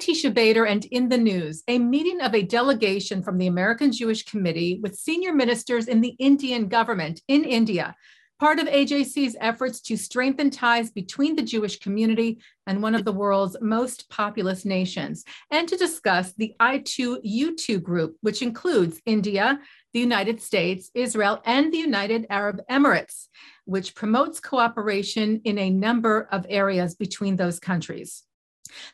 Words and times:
Tisha 0.00 0.32
Bader, 0.32 0.64
and 0.64 0.84
in 0.86 1.10
the 1.10 1.18
news, 1.18 1.62
a 1.68 1.78
meeting 1.78 2.20
of 2.22 2.34
a 2.34 2.42
delegation 2.42 3.22
from 3.22 3.36
the 3.36 3.46
American 3.46 3.92
Jewish 3.92 4.24
Committee 4.24 4.80
with 4.82 4.96
senior 4.96 5.32
ministers 5.32 5.88
in 5.88 6.00
the 6.00 6.16
Indian 6.18 6.68
government 6.68 7.20
in 7.28 7.44
India, 7.44 7.94
part 8.38 8.58
of 8.58 8.66
AJC's 8.66 9.36
efforts 9.38 9.82
to 9.82 9.98
strengthen 9.98 10.48
ties 10.48 10.90
between 10.90 11.36
the 11.36 11.42
Jewish 11.42 11.78
community 11.78 12.40
and 12.66 12.82
one 12.82 12.94
of 12.94 13.04
the 13.04 13.12
world's 13.12 13.58
most 13.60 14.08
populous 14.08 14.64
nations, 14.64 15.24
and 15.50 15.68
to 15.68 15.76
discuss 15.76 16.32
the 16.32 16.54
I2U2 16.58 17.82
group, 17.82 18.16
which 18.22 18.40
includes 18.40 19.02
India, 19.04 19.60
the 19.92 20.00
United 20.00 20.40
States, 20.40 20.90
Israel, 20.94 21.42
and 21.44 21.70
the 21.70 21.78
United 21.78 22.26
Arab 22.30 22.62
Emirates, 22.70 23.26
which 23.66 23.94
promotes 23.94 24.40
cooperation 24.40 25.42
in 25.44 25.58
a 25.58 25.68
number 25.68 26.26
of 26.32 26.46
areas 26.48 26.94
between 26.94 27.36
those 27.36 27.60
countries. 27.60 28.24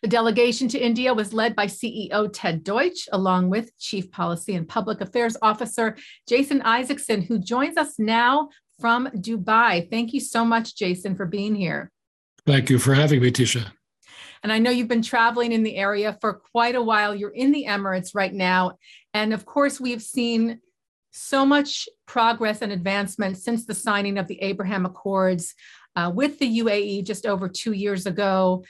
The 0.03 0.09
delegation 0.09 0.69
to 0.69 0.79
India 0.79 1.13
was 1.15 1.33
led 1.33 1.57
by 1.57 1.67
CEO 1.67 2.31
Ted 2.33 2.65
Deutsch, 2.65 3.09
along 3.13 3.51
with 3.51 3.77
Chief 3.79 4.11
Policy 4.11 4.55
and 4.55 4.69
Public 4.69 5.01
Affairs 5.01 5.37
Officer 5.43 5.97
Jason 6.29 6.63
Isaacson, 6.63 7.23
who 7.23 7.39
joins 7.39 7.77
us 7.77 7.99
now 7.99 8.49
from 8.81 9.07
Dubai. 9.09 9.91
Thank 9.91 10.13
you 10.13 10.21
so 10.21 10.45
much, 10.45 10.77
Jason, 10.77 11.15
for 11.17 11.27
being 11.27 11.55
here. 11.55 11.91
Thank 12.47 12.71
you 12.71 12.79
for 12.79 12.95
having 12.95 13.21
me, 13.21 13.31
Tisha. 13.31 13.73
And 14.43 14.53
I 14.53 14.59
know 14.59 14.71
you've 14.71 14.89
been 14.89 15.03
traveling 15.03 15.53
in 15.53 15.63
the 15.63 15.77
area 15.77 16.17
for 16.21 16.35
quite 16.35 16.75
a 16.75 16.83
while. 16.83 17.15
You're 17.15 17.31
in 17.31 17.53
the 17.53 17.67
Emirates 17.69 18.11
right 18.15 18.33
now. 18.33 18.77
And 19.15 19.33
of 19.33 19.45
course, 19.47 19.81
we've 19.81 20.03
seen 20.03 20.61
so 21.11 21.47
much 21.47 21.89
progress 22.07 22.61
and 22.63 22.71
advancement 22.71 23.39
since 23.39 23.65
the 23.65 23.75
signing 23.75 24.19
of 24.19 24.29
the 24.29 24.41
Abraham 24.43 24.85
Accords 24.85 25.55
uh, 25.97 26.13
with 26.15 26.39
the 26.39 26.61
UAE 26.61 27.05
just 27.05 27.27
over 27.27 27.49
two 27.49 27.73
years 27.73 28.07
ago 28.07 28.65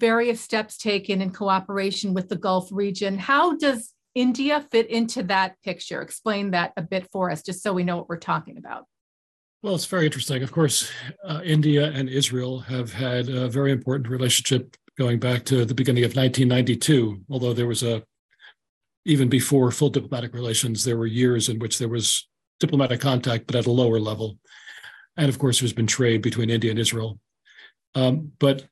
various 0.00 0.40
steps 0.40 0.78
taken 0.78 1.20
in 1.20 1.30
cooperation 1.30 2.14
with 2.14 2.28
the 2.28 2.36
Gulf 2.36 2.68
region. 2.72 3.18
How 3.18 3.56
does 3.56 3.92
India 4.14 4.66
fit 4.72 4.88
into 4.88 5.22
that 5.24 5.60
picture? 5.62 6.00
Explain 6.00 6.52
that 6.52 6.72
a 6.76 6.82
bit 6.82 7.08
for 7.12 7.30
us, 7.30 7.42
just 7.42 7.62
so 7.62 7.72
we 7.72 7.84
know 7.84 7.98
what 7.98 8.08
we're 8.08 8.16
talking 8.16 8.56
about. 8.56 8.86
Well, 9.62 9.74
it's 9.74 9.84
very 9.84 10.06
interesting. 10.06 10.42
Of 10.42 10.52
course, 10.52 10.90
uh, 11.22 11.42
India 11.44 11.92
and 11.92 12.08
Israel 12.08 12.60
have 12.60 12.92
had 12.92 13.28
a 13.28 13.46
very 13.46 13.72
important 13.72 14.08
relationship 14.08 14.74
going 14.98 15.18
back 15.18 15.44
to 15.44 15.64
the 15.64 15.74
beginning 15.74 16.04
of 16.04 16.16
1992, 16.16 17.20
although 17.30 17.52
there 17.52 17.66
was 17.66 17.82
a 17.82 18.02
even 19.06 19.28
before 19.28 19.70
full 19.70 19.88
diplomatic 19.88 20.34
relations, 20.34 20.84
there 20.84 20.96
were 20.96 21.06
years 21.06 21.48
in 21.48 21.58
which 21.58 21.78
there 21.78 21.88
was 21.88 22.28
diplomatic 22.58 23.00
contact, 23.00 23.46
but 23.46 23.56
at 23.56 23.66
a 23.66 23.70
lower 23.70 23.98
level. 23.98 24.38
And 25.16 25.28
of 25.28 25.38
course, 25.38 25.60
there's 25.60 25.72
been 25.72 25.86
trade 25.86 26.22
between 26.22 26.50
India 26.50 26.70
and 26.70 26.78
Israel. 26.78 27.18
Um, 27.94 28.32
but 28.38 28.66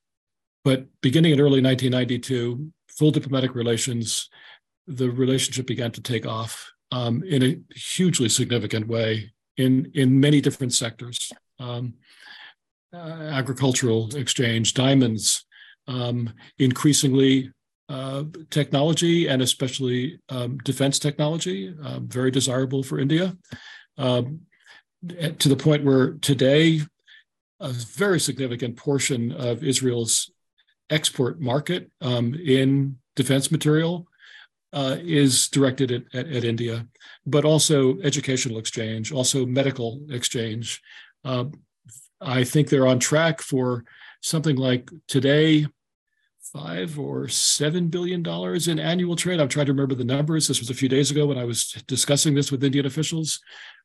but 0.68 0.84
beginning 1.00 1.32
in 1.32 1.40
early 1.40 1.62
1992, 1.62 2.70
full 2.88 3.10
diplomatic 3.10 3.54
relations, 3.54 4.28
the 4.86 5.10
relationship 5.10 5.66
began 5.66 5.90
to 5.92 6.02
take 6.02 6.26
off 6.26 6.70
um, 6.92 7.22
in 7.22 7.42
a 7.42 7.58
hugely 7.74 8.28
significant 8.28 8.86
way 8.86 9.32
in, 9.56 9.90
in 9.94 10.20
many 10.20 10.42
different 10.42 10.74
sectors. 10.74 11.32
Um, 11.58 11.94
uh, 12.92 13.30
agricultural 13.32 14.14
exchange, 14.14 14.74
diamonds, 14.74 15.46
um, 15.86 16.34
increasingly 16.58 17.50
uh, 17.88 18.24
technology 18.50 19.26
and 19.26 19.40
especially 19.40 20.20
um, 20.28 20.58
defense 20.58 20.98
technology, 20.98 21.74
uh, 21.82 22.00
very 22.00 22.30
desirable 22.30 22.82
for 22.82 22.98
India, 22.98 23.34
um, 23.96 24.40
to 25.38 25.48
the 25.48 25.56
point 25.56 25.82
where 25.82 26.12
today 26.20 26.82
a 27.58 27.70
very 27.70 28.20
significant 28.20 28.76
portion 28.76 29.32
of 29.32 29.64
Israel's 29.64 30.30
export 30.90 31.40
market 31.40 31.90
um, 32.00 32.34
in 32.34 32.96
defense 33.16 33.50
material 33.50 34.06
uh, 34.72 34.96
is 35.00 35.48
directed 35.48 35.90
at, 35.90 36.02
at, 36.14 36.26
at, 36.28 36.44
India, 36.44 36.86
but 37.26 37.44
also 37.44 37.98
educational 38.00 38.58
exchange, 38.58 39.12
also 39.12 39.46
medical 39.46 40.00
exchange. 40.10 40.80
Uh, 41.24 41.44
I 42.20 42.44
think 42.44 42.68
they're 42.68 42.86
on 42.86 42.98
track 42.98 43.40
for 43.40 43.84
something 44.22 44.56
like 44.56 44.90
today, 45.06 45.66
five 46.52 46.98
or 46.98 47.28
seven 47.28 47.88
billion 47.88 48.22
dollars 48.22 48.68
in 48.68 48.78
annual 48.78 49.16
trade. 49.16 49.40
I'm 49.40 49.48
trying 49.48 49.66
to 49.66 49.72
remember 49.72 49.94
the 49.94 50.04
numbers. 50.04 50.48
This 50.48 50.60
was 50.60 50.70
a 50.70 50.74
few 50.74 50.88
days 50.88 51.10
ago 51.10 51.26
when 51.26 51.38
I 51.38 51.44
was 51.44 51.72
discussing 51.86 52.34
this 52.34 52.50
with 52.50 52.64
Indian 52.64 52.86
officials. 52.86 53.40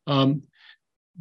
Um, 0.07 0.43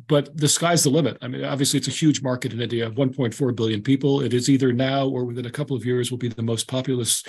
but 0.08 0.34
the 0.36 0.48
sky's 0.48 0.84
the 0.84 0.90
limit. 0.90 1.18
I 1.20 1.28
mean, 1.28 1.44
obviously, 1.44 1.78
it's 1.78 1.88
a 1.88 1.92
huge 1.92 2.22
market 2.22 2.52
in 2.52 2.60
India, 2.60 2.90
1.4 2.90 3.56
billion 3.56 3.82
people. 3.82 4.22
It 4.22 4.32
is 4.32 4.48
either 4.48 4.72
now 4.72 5.06
or 5.06 5.24
within 5.24 5.46
a 5.46 5.50
couple 5.50 5.76
of 5.76 5.84
years 5.84 6.10
will 6.10 6.18
be 6.18 6.28
the 6.28 6.42
most 6.42 6.66
populous 6.66 7.22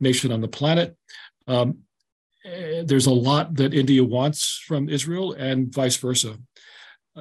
nation 0.00 0.32
on 0.32 0.40
the 0.40 0.48
planet. 0.48 0.96
Um, 1.46 1.78
eh, 2.44 2.82
there's 2.84 3.06
a 3.06 3.12
lot 3.12 3.54
that 3.54 3.72
India 3.72 4.02
wants 4.02 4.62
from 4.66 4.88
Israel 4.88 5.32
and 5.32 5.72
vice 5.72 5.96
versa. 5.96 6.36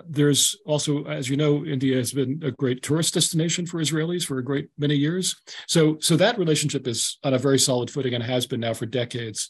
There's 0.07 0.55
also, 0.65 1.05
as 1.05 1.29
you 1.29 1.37
know, 1.37 1.65
India 1.65 1.97
has 1.97 2.11
been 2.11 2.39
a 2.43 2.51
great 2.51 2.83
tourist 2.83 3.13
destination 3.15 3.65
for 3.65 3.79
Israelis 3.79 4.25
for 4.25 4.37
a 4.37 4.43
great 4.43 4.69
many 4.77 4.95
years. 4.95 5.35
So, 5.67 5.97
so 5.99 6.15
that 6.17 6.37
relationship 6.37 6.87
is 6.87 7.17
on 7.23 7.33
a 7.33 7.39
very 7.39 7.57
solid 7.57 7.89
footing 7.89 8.13
and 8.13 8.23
has 8.23 8.45
been 8.45 8.59
now 8.59 8.73
for 8.73 8.85
decades. 8.85 9.49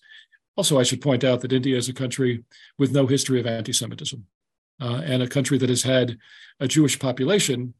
Also, 0.55 0.79
I 0.79 0.83
should 0.83 1.01
point 1.01 1.23
out 1.23 1.41
that 1.41 1.53
India 1.53 1.77
is 1.77 1.89
a 1.89 1.93
country 1.93 2.43
with 2.77 2.91
no 2.91 3.07
history 3.07 3.39
of 3.39 3.47
anti-Semitism 3.47 4.25
uh, 4.81 5.01
and 5.03 5.23
a 5.23 5.27
country 5.27 5.57
that 5.57 5.69
has 5.69 5.83
had 5.83 6.17
a 6.59 6.67
Jewish 6.67 6.99
population 6.99 7.73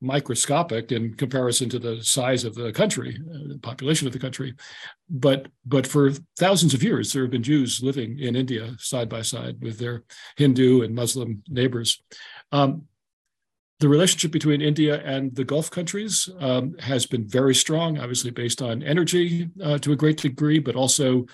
microscopic 0.00 0.92
in 0.92 1.14
comparison 1.14 1.68
to 1.70 1.78
the 1.78 2.02
size 2.02 2.44
of 2.44 2.54
the 2.54 2.72
country, 2.72 3.18
uh, 3.34 3.48
the 3.48 3.58
population 3.58 4.06
of 4.06 4.12
the 4.12 4.18
country. 4.18 4.54
But 5.08 5.48
but 5.64 5.86
for 5.86 6.12
thousands 6.38 6.74
of 6.74 6.82
years, 6.82 7.12
there 7.12 7.22
have 7.22 7.30
been 7.30 7.42
Jews 7.42 7.82
living 7.82 8.18
in 8.18 8.36
India 8.36 8.74
side 8.78 9.08
by 9.08 9.22
side 9.22 9.56
with 9.60 9.78
their 9.78 10.04
Hindu 10.36 10.82
and 10.82 10.94
Muslim 10.94 11.42
neighbors. 11.48 12.02
Um, 12.52 12.82
the 13.80 13.88
relationship 13.88 14.30
between 14.30 14.62
India 14.62 15.02
and 15.04 15.34
the 15.34 15.44
Gulf 15.44 15.70
countries 15.70 16.28
um, 16.38 16.76
has 16.78 17.06
been 17.06 17.26
very 17.28 17.54
strong, 17.54 17.98
obviously 17.98 18.30
based 18.30 18.62
on 18.62 18.82
energy 18.82 19.50
uh, 19.62 19.78
to 19.78 19.92
a 19.92 19.96
great 19.96 20.18
degree, 20.18 20.58
but 20.58 20.76
also 20.76 21.26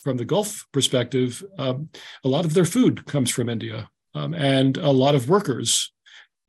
from 0.00 0.16
the 0.16 0.24
Gulf 0.24 0.66
perspective, 0.72 1.42
um, 1.56 1.88
a 2.24 2.28
lot 2.28 2.44
of 2.44 2.52
their 2.52 2.66
food 2.66 3.06
comes 3.06 3.30
from 3.30 3.48
India. 3.48 3.88
Um, 4.14 4.34
and 4.34 4.76
a 4.76 4.90
lot 4.90 5.14
of 5.14 5.28
workers 5.28 5.92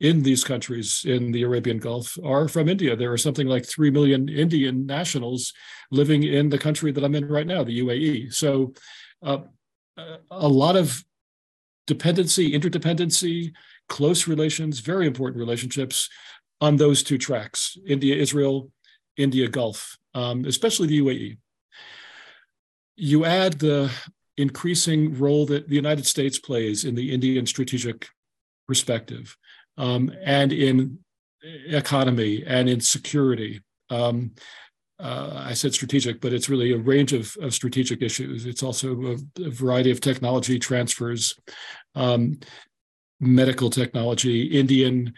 in 0.00 0.22
these 0.22 0.44
countries 0.44 1.04
in 1.06 1.32
the 1.32 1.42
Arabian 1.42 1.78
Gulf 1.78 2.18
are 2.24 2.48
from 2.48 2.68
India. 2.68 2.94
There 2.94 3.12
are 3.12 3.18
something 3.18 3.46
like 3.46 3.64
3 3.64 3.90
million 3.90 4.28
Indian 4.28 4.86
nationals 4.86 5.52
living 5.90 6.22
in 6.22 6.50
the 6.50 6.58
country 6.58 6.92
that 6.92 7.02
I'm 7.02 7.14
in 7.14 7.26
right 7.26 7.46
now, 7.46 7.64
the 7.64 7.80
UAE. 7.80 8.34
So 8.34 8.74
uh, 9.22 9.38
a 10.30 10.48
lot 10.48 10.76
of 10.76 11.02
dependency, 11.86 12.52
interdependency, 12.52 13.52
close 13.88 14.26
relations, 14.26 14.80
very 14.80 15.06
important 15.06 15.38
relationships 15.38 16.10
on 16.60 16.76
those 16.76 17.02
two 17.02 17.18
tracks 17.18 17.76
India, 17.86 18.16
Israel, 18.16 18.70
India, 19.16 19.48
Gulf, 19.48 19.96
um, 20.14 20.44
especially 20.44 20.88
the 20.88 21.00
UAE. 21.00 21.38
You 22.96 23.24
add 23.24 23.54
the 23.54 23.90
increasing 24.36 25.18
role 25.18 25.46
that 25.46 25.68
the 25.68 25.74
United 25.74 26.06
States 26.06 26.38
plays 26.38 26.84
in 26.84 26.94
the 26.94 27.12
Indian 27.12 27.46
strategic 27.46 28.08
perspective 28.68 29.36
um, 29.78 30.12
and 30.22 30.52
in 30.52 30.98
economy 31.68 32.44
and 32.46 32.68
in 32.68 32.80
security. 32.80 33.60
Um, 33.90 34.32
uh, 34.98 35.44
I 35.46 35.52
said 35.52 35.74
strategic, 35.74 36.20
but 36.20 36.32
it's 36.32 36.48
really 36.48 36.72
a 36.72 36.78
range 36.78 37.12
of, 37.12 37.36
of 37.40 37.54
strategic 37.54 38.02
issues. 38.02 38.46
It's 38.46 38.62
also 38.62 38.88
a, 39.02 39.42
a 39.44 39.50
variety 39.50 39.90
of 39.90 40.00
technology 40.00 40.58
transfers, 40.58 41.38
um, 41.94 42.40
medical 43.20 43.68
technology, 43.68 44.44
Indian 44.44 45.12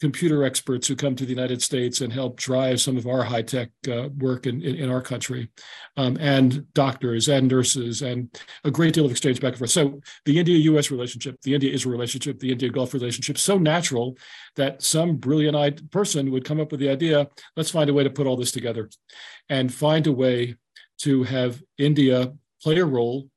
computer 0.00 0.44
experts 0.44 0.86
who 0.86 0.96
come 0.96 1.14
to 1.14 1.24
the 1.24 1.30
United 1.30 1.62
States 1.62 2.00
and 2.00 2.12
help 2.12 2.36
drive 2.36 2.80
some 2.80 2.96
of 2.96 3.06
our 3.06 3.22
high 3.22 3.42
tech 3.42 3.70
uh, 3.88 4.08
work 4.18 4.46
in, 4.46 4.60
in, 4.60 4.76
in, 4.76 4.90
our 4.90 5.00
country, 5.00 5.48
um, 5.96 6.16
and 6.20 6.72
doctors 6.74 7.28
and 7.28 7.48
nurses, 7.48 8.02
and 8.02 8.28
a 8.64 8.70
great 8.70 8.92
deal 8.92 9.04
of 9.04 9.10
exchange 9.10 9.40
back 9.40 9.52
and 9.52 9.58
forth. 9.58 9.70
So 9.70 10.00
the 10.24 10.38
India 10.38 10.56
US 10.72 10.90
relationship, 10.90 11.40
the 11.42 11.54
India 11.54 11.72
Israel 11.72 11.92
relationship, 11.92 12.38
the 12.40 12.50
India 12.50 12.68
Gulf 12.68 12.92
relationship, 12.92 13.38
so 13.38 13.56
natural 13.56 14.16
that 14.56 14.82
some 14.82 15.16
brilliant 15.16 15.56
eyed 15.56 15.90
person 15.90 16.30
would 16.32 16.44
come 16.44 16.60
up 16.60 16.70
with 16.70 16.80
the 16.80 16.88
idea 16.88 17.28
let's 17.56 17.70
find 17.70 17.90
a 17.90 17.94
way 17.94 18.04
to 18.04 18.10
put 18.10 18.26
all 18.26 18.36
this 18.36 18.52
together 18.52 18.90
and 19.48 19.72
find 19.72 20.06
a 20.06 20.12
way 20.12 20.56
to 20.98 21.22
have 21.24 21.62
India 21.78 22.32
play 22.62 22.78
a 22.78 22.84
role 22.84 23.28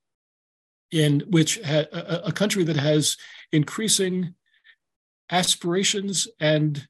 in 0.91 1.21
which 1.29 1.59
ha- 1.63 1.85
a, 1.91 2.21
a 2.25 2.31
country 2.31 2.63
that 2.63 2.77
has 2.77 3.17
increasing 3.51 4.33
aspirations 5.31 6.27
and 6.39 6.87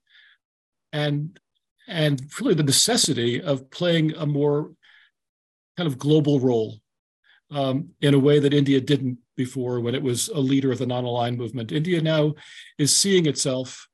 and 0.94 1.39
and 1.88 2.22
really 2.42 2.54
the 2.54 2.63
necessity 2.63 3.42
of 3.42 3.69
playing 3.72 4.13
a 4.16 4.25
more 4.25 4.72
kind 5.78 5.88
of 5.88 5.98
global 5.98 6.39
role 6.39 6.80
um, 7.51 7.89
in 8.01 8.13
a 8.13 8.19
way 8.19 8.39
that 8.39 8.54
India 8.54 8.81
didn't 8.81 9.18
before 9.36 9.80
when 9.80 9.95
it 9.95 10.04
was 10.04 10.28
a 10.30 10.39
leader 10.39 10.72
of 10.72 10.80
the 10.80 10.86
non-aligned 10.86 11.38
movement. 11.38 11.72
India 11.72 12.01
now 12.01 12.34
is 12.78 12.95
seeing 12.95 13.25
itself 13.25 13.88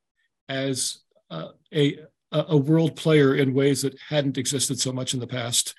as 0.49 0.99
uh, 1.29 1.49
a 1.73 1.97
a 2.33 2.57
world 2.57 2.95
player 2.95 3.35
in 3.35 3.53
ways 3.53 3.83
that 3.83 3.95
hadn't 4.09 4.39
existed 4.39 4.79
so 4.79 4.91
much 4.91 5.13
in 5.13 5.19
the 5.19 5.27
past. 5.27 5.75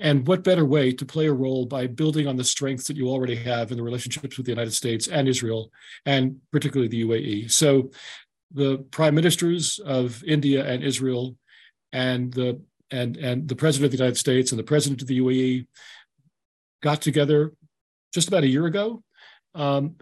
And 0.00 0.26
what 0.26 0.44
better 0.44 0.64
way 0.64 0.92
to 0.92 1.04
play 1.04 1.26
a 1.26 1.32
role 1.32 1.66
by 1.66 1.86
building 1.86 2.26
on 2.26 2.36
the 2.36 2.44
strengths 2.44 2.86
that 2.86 2.96
you 2.96 3.08
already 3.08 3.34
have 3.34 3.70
in 3.70 3.76
the 3.76 3.82
relationships 3.82 4.36
with 4.36 4.46
the 4.46 4.52
United 4.52 4.72
States 4.72 5.08
and 5.08 5.26
Israel, 5.26 5.72
and 6.06 6.36
particularly 6.52 6.88
the 6.88 7.04
UAE. 7.04 7.50
So 7.50 7.90
the 8.52 8.78
prime 8.90 9.14
ministers 9.14 9.78
of 9.80 10.22
India 10.24 10.64
and 10.64 10.82
Israel 10.82 11.36
and 11.92 12.32
the 12.32 12.60
and 12.90 13.16
and 13.16 13.48
the 13.48 13.56
president 13.56 13.86
of 13.86 13.92
the 13.92 14.02
United 14.02 14.16
States 14.16 14.52
and 14.52 14.58
the 14.58 14.64
president 14.64 15.02
of 15.02 15.08
the 15.08 15.20
UAE 15.20 15.66
got 16.82 17.02
together 17.02 17.52
just 18.12 18.28
about 18.28 18.44
a 18.44 18.48
year 18.48 18.66
ago, 18.66 19.02
um, 19.54 19.96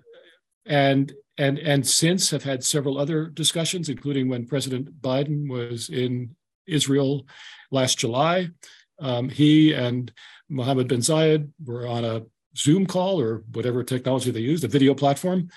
and 0.67 1.13
and 1.39 1.59
and 1.59 1.87
since 1.87 2.31
have 2.31 2.45
had 2.45 2.63
several 2.63 2.99
other 2.99 3.27
discussions, 3.27 3.89
including 3.89 4.29
when 4.29 4.47
President 4.47 5.01
Biden 5.01 5.49
was 5.49 5.89
in 5.89 6.37
Israel 6.67 7.27
last 7.71 7.99
July. 7.99 8.51
Um, 8.99 9.29
he 9.29 9.73
and 9.73 10.13
Mohammed 10.49 10.89
bin 10.89 11.01
Zayed 11.01 11.51
were 11.65 11.87
on 11.87 12.05
a 12.05 12.23
Zoom 12.57 12.87
call 12.87 13.21
or 13.21 13.45
whatever 13.53 13.83
technology 13.83 14.31
they 14.31 14.41
used, 14.41 14.65
a 14.65 14.69
video 14.69 14.95
platform, 14.95 15.49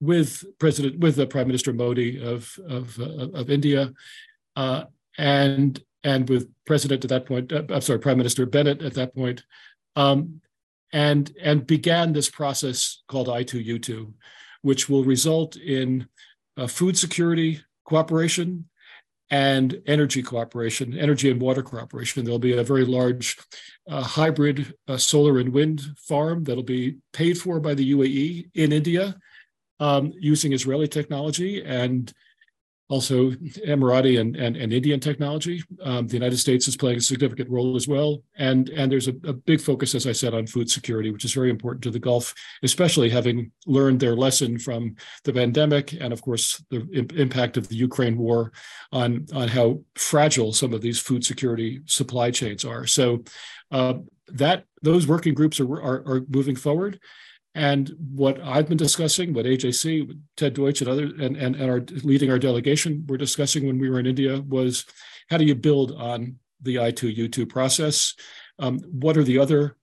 with 0.00 0.44
President 0.58 0.98
with 0.98 1.16
the 1.16 1.26
Prime 1.26 1.46
Minister 1.46 1.72
Modi 1.72 2.22
of 2.22 2.58
of, 2.68 2.98
uh, 2.98 3.30
of 3.30 3.50
India, 3.50 3.92
uh, 4.56 4.84
and 5.16 5.82
and 6.04 6.28
with 6.28 6.48
President 6.66 7.04
at 7.04 7.10
that 7.10 7.26
point, 7.26 7.52
uh, 7.52 7.62
I'm 7.70 7.80
sorry, 7.80 7.98
Prime 7.98 8.18
Minister 8.18 8.46
Bennett 8.46 8.82
at 8.82 8.94
that 8.94 9.14
point, 9.14 9.44
um, 9.94 10.40
and 10.92 11.34
and 11.40 11.66
began 11.66 12.12
this 12.12 12.28
process 12.28 13.02
called 13.08 13.28
I2U2, 13.28 14.12
which 14.62 14.88
will 14.88 15.04
result 15.04 15.56
in 15.56 16.08
food 16.68 16.96
security 16.96 17.60
cooperation 17.84 18.68
and 19.30 19.80
energy 19.86 20.22
cooperation, 20.22 20.96
energy 20.96 21.30
and 21.30 21.40
water 21.40 21.62
cooperation. 21.62 22.24
There'll 22.24 22.38
be 22.38 22.56
a 22.56 22.62
very 22.62 22.84
large 22.84 23.36
uh, 23.88 24.02
hybrid 24.02 24.74
uh, 24.86 24.96
solar 24.96 25.38
and 25.38 25.52
wind 25.52 25.82
farm 25.98 26.44
that'll 26.44 26.62
be 26.62 26.96
paid 27.12 27.38
for 27.38 27.58
by 27.58 27.74
the 27.74 27.92
UAE 27.92 28.50
in 28.54 28.72
India 28.72 29.16
um, 29.80 30.12
using 30.18 30.52
Israeli 30.52 30.88
technology 30.88 31.64
and 31.64 32.12
also 32.88 33.30
Emirati 33.30 34.20
and, 34.20 34.36
and, 34.36 34.56
and 34.56 34.72
Indian 34.72 35.00
technology. 35.00 35.62
Um, 35.82 36.06
the 36.06 36.14
United 36.14 36.36
States 36.36 36.68
is 36.68 36.76
playing 36.76 36.98
a 36.98 37.00
significant 37.00 37.50
role 37.50 37.74
as 37.74 37.88
well. 37.88 38.22
And, 38.36 38.68
and 38.70 38.90
there's 38.90 39.08
a, 39.08 39.14
a, 39.24 39.32
big 39.32 39.60
focus, 39.60 39.94
as 39.94 40.06
I 40.06 40.12
said, 40.12 40.34
on 40.34 40.46
food 40.46 40.70
security, 40.70 41.10
which 41.10 41.24
is 41.24 41.32
very 41.32 41.50
important 41.50 41.82
to 41.82 41.90
the 41.90 41.98
Gulf, 41.98 42.32
especially 42.62 43.10
having 43.10 43.50
learned 43.66 43.98
their 43.98 44.14
lesson 44.14 44.58
from 44.58 44.94
the 45.24 45.32
pandemic 45.32 45.94
and, 46.00 46.12
of 46.12 46.22
course, 46.22 46.62
the 46.70 46.86
impact 47.16 47.56
of 47.56 47.68
the 47.68 47.76
Ukraine 47.76 48.16
war 48.16 48.52
on, 48.92 49.26
on 49.34 49.48
how 49.48 49.80
fragile 49.96 50.52
some 50.52 50.72
of 50.72 50.80
these 50.80 51.00
food 51.00 51.24
security 51.24 51.80
supply 51.86 52.30
chains 52.30 52.64
are. 52.64 52.86
So 52.86 53.24
uh, 53.72 53.94
that 54.28 54.64
those 54.82 55.06
working 55.06 55.34
groups 55.34 55.58
are, 55.58 55.70
are, 55.70 56.02
are 56.06 56.22
moving 56.28 56.56
forward. 56.56 57.00
And 57.56 57.90
what 58.14 58.38
I've 58.42 58.68
been 58.68 58.76
discussing, 58.76 59.32
what 59.32 59.46
AJC, 59.46 60.14
Ted 60.36 60.52
Deutsch, 60.52 60.82
and 60.82 60.90
other 60.90 61.04
and, 61.04 61.38
and, 61.38 61.56
and 61.56 61.70
our 61.70 61.80
leading 62.04 62.30
our 62.30 62.38
delegation 62.38 63.06
were 63.08 63.16
discussing 63.16 63.66
when 63.66 63.78
we 63.78 63.88
were 63.88 63.98
in 63.98 64.04
India 64.04 64.42
was 64.42 64.84
how 65.30 65.38
do 65.38 65.46
you 65.46 65.54
build 65.54 65.92
on 65.92 66.36
the 66.60 66.76
I2U2 66.76 67.48
process? 67.48 68.14
Um, 68.58 68.80
what 68.80 69.16
are 69.16 69.24
the 69.24 69.38
other 69.38 69.78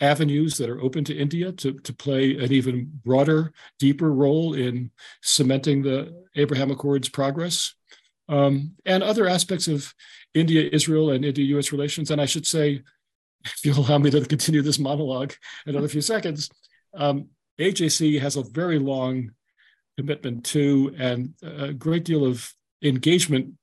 avenues 0.00 0.58
that 0.58 0.68
are 0.68 0.80
open 0.80 1.04
to 1.04 1.16
India 1.16 1.52
to, 1.52 1.74
to 1.74 1.92
play 1.92 2.36
an 2.36 2.52
even 2.52 2.90
broader, 3.04 3.52
deeper 3.78 4.12
role 4.12 4.54
in 4.54 4.90
cementing 5.22 5.82
the 5.82 6.24
Abraham 6.34 6.72
Accords 6.72 7.08
progress? 7.08 7.74
Um, 8.28 8.74
and 8.84 9.04
other 9.04 9.28
aspects 9.28 9.68
of 9.68 9.94
India, 10.34 10.68
Israel, 10.72 11.10
and 11.10 11.24
India 11.24 11.56
US 11.58 11.70
relations. 11.70 12.10
And 12.10 12.20
I 12.20 12.26
should 12.26 12.44
say, 12.44 12.82
if 13.44 13.64
you'll 13.64 13.86
allow 13.86 13.98
me 13.98 14.10
to 14.10 14.24
continue 14.24 14.62
this 14.62 14.80
monologue 14.80 15.34
another 15.64 15.86
few 15.86 16.00
seconds, 16.00 16.50
um, 16.94 17.28
AJC 17.60 18.20
has 18.20 18.36
a 18.36 18.42
very 18.42 18.78
long 18.78 19.30
commitment 19.96 20.44
to 20.44 20.94
and 20.98 21.34
a 21.42 21.72
great 21.72 22.04
deal 22.04 22.24
of 22.24 22.52
engagement 22.82 23.54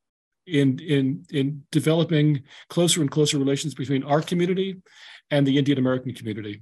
in 0.45 0.79
in 0.79 1.25
in 1.31 1.63
developing 1.71 2.43
closer 2.69 3.01
and 3.01 3.09
closer 3.09 3.37
relations 3.37 3.73
between 3.73 4.03
our 4.03 4.21
community 4.21 4.81
and 5.31 5.47
the 5.47 5.57
Indian 5.57 5.77
American 5.77 6.13
community. 6.13 6.61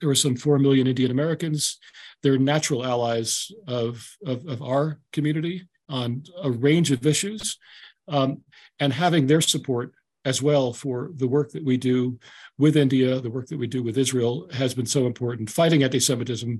There 0.00 0.10
are 0.10 0.14
some 0.14 0.36
four 0.36 0.58
million 0.58 0.86
Indian 0.86 1.10
Americans. 1.10 1.78
They're 2.22 2.38
natural 2.38 2.84
allies 2.84 3.50
of, 3.66 4.08
of, 4.24 4.46
of 4.46 4.62
our 4.62 5.00
community 5.12 5.68
on 5.88 6.24
a 6.42 6.50
range 6.50 6.90
of 6.90 7.04
issues. 7.06 7.58
Um, 8.06 8.42
and 8.80 8.92
having 8.92 9.26
their 9.26 9.40
support 9.40 9.92
as 10.28 10.42
well 10.48 10.72
for 10.72 11.10
the 11.16 11.30
work 11.36 11.48
that 11.52 11.64
we 11.64 11.76
do 11.76 12.18
with 12.58 12.76
India, 12.76 13.20
the 13.20 13.34
work 13.36 13.46
that 13.48 13.58
we 13.62 13.66
do 13.66 13.82
with 13.82 13.96
Israel 14.04 14.34
has 14.52 14.74
been 14.74 14.90
so 14.96 15.06
important. 15.06 15.50
Fighting 15.50 15.82
anti-Semitism, 15.82 16.50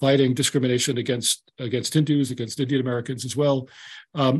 fighting 0.00 0.34
discrimination 0.34 0.98
against 0.98 1.52
against 1.58 1.94
Hindus, 1.94 2.30
against 2.30 2.60
Indian 2.60 2.80
Americans 2.80 3.24
as 3.24 3.36
well, 3.36 3.68
um, 4.14 4.36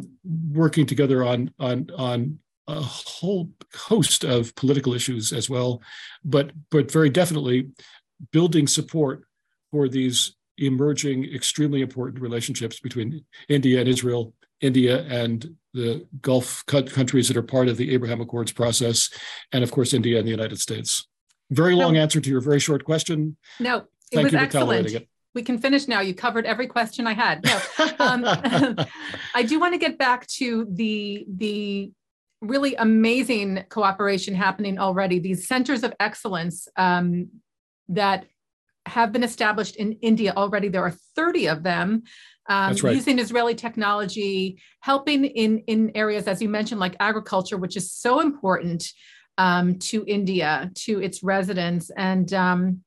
working 0.62 0.86
together 0.86 1.18
on 1.24 1.38
on 1.58 1.76
on 2.10 2.38
a 2.68 2.80
whole 2.80 3.50
host 3.74 4.24
of 4.24 4.54
political 4.54 4.94
issues 4.94 5.32
as 5.32 5.50
well, 5.50 5.82
but 6.24 6.46
but 6.70 6.90
very 6.98 7.10
definitely 7.10 7.58
building 8.30 8.66
support 8.66 9.24
for 9.70 9.88
these 9.88 10.36
emerging 10.58 11.24
extremely 11.34 11.80
important 11.80 12.22
relationships 12.22 12.78
between 12.80 13.24
India 13.48 13.80
and 13.80 13.88
Israel, 13.88 14.34
India 14.62 15.04
and 15.08 15.56
the 15.74 16.06
Gulf 16.20 16.64
countries 16.66 17.28
that 17.28 17.36
are 17.36 17.42
part 17.42 17.68
of 17.68 17.76
the 17.76 17.92
Abraham 17.92 18.20
Accords 18.20 18.52
process, 18.52 19.10
and 19.52 19.62
of 19.64 19.70
course, 19.70 19.92
India 19.92 20.18
and 20.18 20.26
the 20.26 20.30
United 20.30 20.58
States. 20.58 21.06
Very 21.50 21.74
long 21.74 21.94
no. 21.94 22.00
answer 22.00 22.20
to 22.20 22.30
your 22.30 22.40
very 22.40 22.60
short 22.60 22.84
question. 22.84 23.36
No, 23.60 23.78
it 23.78 23.86
Thank 24.12 24.24
was 24.26 24.34
excellent. 24.34 25.06
We 25.34 25.42
can 25.42 25.58
finish 25.58 25.88
now. 25.88 26.00
You 26.00 26.14
covered 26.14 26.44
every 26.44 26.66
question 26.66 27.06
I 27.06 27.14
had. 27.14 27.44
No, 27.44 27.60
um, 27.98 28.24
I 29.34 29.42
do 29.42 29.58
want 29.58 29.72
to 29.72 29.78
get 29.78 29.98
back 29.98 30.26
to 30.38 30.66
the 30.70 31.26
the 31.28 31.92
really 32.42 32.74
amazing 32.74 33.64
cooperation 33.68 34.34
happening 34.34 34.78
already. 34.78 35.18
These 35.18 35.46
centers 35.46 35.84
of 35.84 35.94
excellence 36.00 36.68
um, 36.76 37.28
that 37.88 38.26
have 38.86 39.12
been 39.12 39.22
established 39.22 39.76
in 39.76 39.92
India 40.02 40.32
already. 40.36 40.68
There 40.68 40.82
are 40.82 40.94
30 41.16 41.46
of 41.48 41.62
them 41.62 42.02
um, 42.48 42.74
right. 42.82 42.94
using 42.94 43.18
Israeli 43.18 43.54
technology, 43.54 44.60
helping 44.80 45.24
in, 45.24 45.58
in 45.60 45.92
areas, 45.94 46.26
as 46.26 46.42
you 46.42 46.48
mentioned, 46.48 46.80
like 46.80 46.96
agriculture, 47.00 47.56
which 47.56 47.76
is 47.76 47.92
so 47.92 48.20
important 48.20 48.92
um, 49.38 49.78
to 49.78 50.04
India, 50.06 50.70
to 50.74 51.00
its 51.00 51.22
residents. 51.22 51.90
And 51.96 52.32
um, 52.32 52.82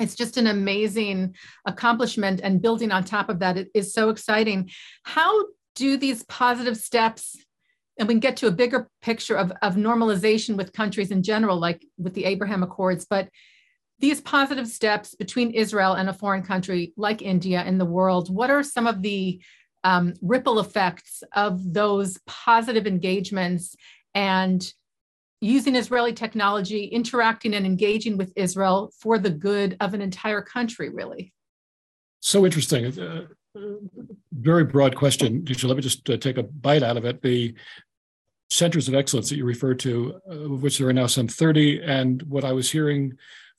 it's 0.00 0.14
just 0.14 0.36
an 0.36 0.46
amazing 0.46 1.34
accomplishment. 1.66 2.40
And 2.42 2.62
building 2.62 2.90
on 2.90 3.04
top 3.04 3.28
of 3.28 3.40
that 3.40 3.56
it 3.58 3.68
is 3.74 3.92
so 3.92 4.10
exciting. 4.10 4.70
How 5.04 5.46
do 5.74 5.96
these 5.96 6.24
positive 6.24 6.76
steps 6.76 7.36
and 7.98 8.06
we 8.06 8.14
can 8.14 8.20
get 8.20 8.36
to 8.38 8.46
a 8.46 8.52
bigger 8.52 8.88
picture 9.02 9.36
of, 9.36 9.52
of 9.60 9.74
normalization 9.74 10.56
with 10.56 10.72
countries 10.72 11.10
in 11.10 11.22
general, 11.22 11.58
like 11.58 11.84
with 11.98 12.14
the 12.14 12.24
Abraham 12.26 12.62
Accords, 12.62 13.06
but 13.08 13.28
these 14.00 14.20
positive 14.20 14.68
steps 14.68 15.14
between 15.14 15.50
Israel 15.50 15.94
and 15.94 16.08
a 16.08 16.12
foreign 16.12 16.42
country 16.42 16.92
like 16.96 17.22
India 17.22 17.64
in 17.64 17.78
the 17.78 17.84
world, 17.84 18.32
what 18.32 18.50
are 18.50 18.62
some 18.62 18.86
of 18.86 19.02
the 19.02 19.40
um, 19.84 20.14
ripple 20.22 20.60
effects 20.60 21.22
of 21.34 21.72
those 21.72 22.18
positive 22.26 22.86
engagements 22.86 23.74
and 24.14 24.72
using 25.40 25.76
Israeli 25.76 26.12
technology, 26.12 26.84
interacting 26.84 27.54
and 27.54 27.64
engaging 27.64 28.16
with 28.16 28.32
Israel 28.36 28.92
for 28.98 29.18
the 29.18 29.30
good 29.30 29.76
of 29.80 29.94
an 29.94 30.02
entire 30.02 30.42
country, 30.42 30.88
really? 30.88 31.32
So 32.20 32.44
interesting. 32.44 32.98
Uh, 33.00 33.26
very 34.32 34.64
broad 34.64 34.96
question. 34.96 35.44
Let 35.46 35.76
me 35.76 35.82
just 35.82 36.08
uh, 36.10 36.16
take 36.16 36.38
a 36.38 36.42
bite 36.42 36.82
out 36.82 36.96
of 36.96 37.04
it. 37.04 37.22
The 37.22 37.54
centers 38.50 38.88
of 38.88 38.94
excellence 38.94 39.28
that 39.28 39.36
you 39.36 39.44
referred 39.44 39.78
to, 39.80 40.20
uh, 40.28 40.34
of 40.54 40.62
which 40.62 40.78
there 40.78 40.88
are 40.88 40.92
now 40.92 41.06
some 41.06 41.28
30, 41.28 41.82
and 41.82 42.22
what 42.22 42.44
I 42.44 42.52
was 42.52 42.70
hearing 42.70 43.16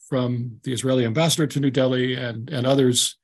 from 0.09 0.59
the 0.63 0.73
Israeli 0.73 1.05
ambassador 1.05 1.45
to 1.47 1.59
New 1.59 1.69
Delhi 1.69 2.15
and, 2.15 2.49
and 2.49 2.65
others 2.65 3.17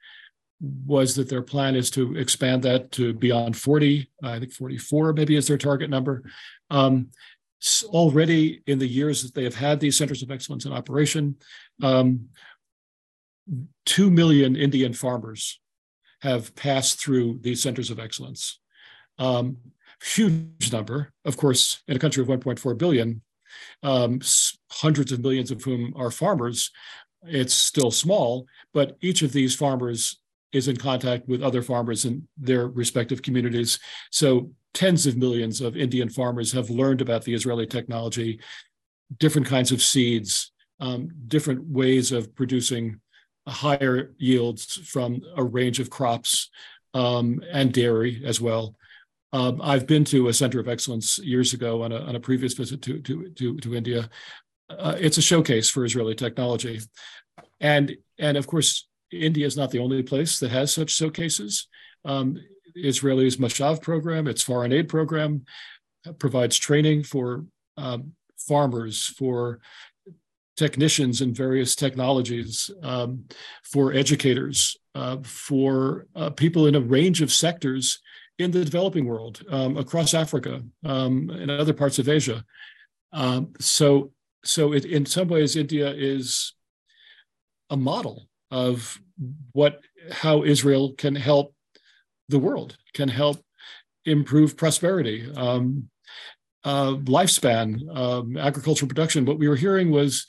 was 0.62 1.15
that 1.15 1.27
their 1.27 1.42
plan 1.42 1.75
is 1.75 1.89
to 1.92 2.15
expand 2.15 2.63
that 2.63 2.92
to 2.92 3.13
beyond 3.13 3.58
40. 3.58 4.10
I 4.24 4.39
think 4.39 4.54
44 4.54 5.13
maybe 5.13 5.36
is 5.36 5.48
their 5.48 5.58
target 5.58 5.89
number. 5.89 6.24
Um, 6.70 7.10
already 7.86 8.62
in 8.68 8.80
the 8.80 8.88
years 8.88 9.24
that 9.24 9.34
they 9.34 9.44
have 9.44 9.56
had 9.56 9.80
these 9.80 9.98
centers 9.98 10.22
of 10.22 10.32
excellence 10.32 10.65
in 10.65 10.72
operation, 10.72 11.36
um, 11.82 12.30
2 13.86 14.10
million 14.10 14.56
Indian 14.56 14.94
farmers 14.94 15.60
have 16.22 16.56
passed 16.56 17.00
through 17.00 17.39
these 17.42 17.62
centers 17.62 17.92
of 17.92 18.00
excellence. 18.00 18.60
Um, 19.20 19.58
huge 20.04 20.72
number, 20.72 21.13
of 21.25 21.38
course, 21.38 21.82
in 21.88 21.96
a 21.96 22.00
country 22.00 22.22
of 22.22 22.30
1.4 22.30 22.77
billion, 22.77 23.22
um, 23.83 24.19
hundreds 24.69 25.12
of 25.12 25.21
millions 25.21 25.51
of 25.51 25.63
whom 25.63 25.93
are 25.95 26.12
farmers, 26.12 26.71
it's 27.27 27.53
still 27.53 27.91
small, 27.91 28.45
but 28.74 28.97
each 29.01 29.21
of 29.21 29.31
these 29.31 29.55
farmers 29.55 30.19
is 30.51 30.67
in 30.67 30.77
contact 30.77 31.27
with 31.27 31.41
other 31.43 31.62
farmers 31.62 32.05
in 32.05 32.27
their 32.38 32.67
respective 32.67 33.21
communities. 33.21 33.79
So 34.12 34.51
tens 34.74 35.05
of 35.05 35.17
millions 35.17 35.62
of 35.62 35.75
Indian 35.75 36.09
farmers 36.09 36.51
have 36.51 36.69
learned 36.69 37.01
about 37.01 37.24
the 37.24 37.33
Israeli 37.33 37.67
technology. 37.67 38.39
different 39.17 39.47
kinds 39.47 39.71
of 39.71 39.81
seeds, 39.81 40.51
um, 40.79 41.09
different 41.27 41.65
ways 41.67 42.12
of 42.12 42.33
producing 42.35 43.00
higher 43.47 44.13
yields 44.17 44.75
from 44.88 45.21
a 45.38 45.43
range 45.43 45.79
of 45.79 45.89
crops 45.89 46.50
um, 46.93 47.41
and 47.51 47.74
dairy 47.74 48.24
as 48.25 48.41
well. 48.41 48.75
Um, 49.34 49.60
I've 49.62 49.88
been 49.88 50.05
to 50.05 50.27
a 50.29 50.34
center 50.34 50.60
of 50.60 50.67
excellence 50.67 51.20
years 51.20 51.53
ago 51.53 51.84
on 51.84 51.91
a, 51.91 51.98
on 51.98 52.15
a 52.15 52.20
previous 52.20 52.53
visit 52.53 52.82
to, 52.84 53.00
to, 53.01 53.29
to, 53.29 53.58
to 53.58 53.75
India. 53.75 54.10
Uh, 54.70 54.96
it's 54.98 55.17
a 55.17 55.22
showcase 55.22 55.70
for 55.70 55.84
Israeli 55.84 56.15
technology. 56.15 56.79
And, 57.60 57.96
and 58.17 58.38
of 58.38 58.48
course, 58.48 58.88
India 59.12 59.46
is 59.46 59.58
not 59.58 59.72
the 59.72 59.79
only 59.79 60.03
place 60.03 60.39
that 60.39 60.51
has 60.51 60.74
such 60.74 60.91
showcases. 60.91 61.67
Um, 62.05 62.38
Israel's 62.75 63.38
Mashav 63.38 63.82
program, 63.82 64.27
its 64.27 64.41
foreign 64.41 64.74
aid 64.74 64.89
program, 64.89 65.46
provides 66.20 66.58
training 66.58 67.03
for 67.03 67.46
um, 67.77 68.13
farmers, 68.38 69.08
for 69.08 69.60
technicians 70.58 71.22
in 71.22 71.34
various 71.34 71.75
technologies, 71.75 72.70
um, 72.84 73.25
for 73.63 73.94
educators, 73.94 74.77
uh, 74.94 75.17
for 75.24 76.08
uh, 76.15 76.29
people 76.29 76.67
in 76.67 76.75
a 76.75 76.82
range 76.82 77.22
of 77.22 77.32
sectors 77.32 78.00
in 78.38 78.51
the 78.51 78.65
developing 78.65 79.06
world, 79.06 79.42
um, 79.50 79.77
across 79.77 80.13
Africa 80.13 80.62
um, 80.84 81.30
and 81.30 81.50
other 81.50 81.74
parts 81.74 82.00
of 82.00 82.10
Asia. 82.10 82.44
Um, 83.13 83.54
so, 83.60 84.12
so 84.44 84.74
it, 84.74 84.86
in 84.86 85.06
some 85.06 85.27
ways, 85.27 85.56
India 85.56 85.92
is 85.92 86.54
a 87.70 87.77
model 87.77 88.27
of 88.51 89.00
what 89.54 89.80
how 90.12 90.44
Israel 90.44 90.94
can 90.94 91.15
help 91.15 91.56
the 92.30 92.39
world, 92.39 92.77
can 92.94 93.10
help 93.10 93.38
improve 94.06 94.58
prosperity, 94.58 95.32
um, 95.36 95.89
uh, 96.63 96.94
lifespan, 96.96 97.96
um, 97.96 98.38
agricultural 98.38 98.89
production. 98.89 99.25
What 99.25 99.39
we 99.39 99.48
were 99.48 99.56
hearing 99.56 99.92
was 99.92 100.25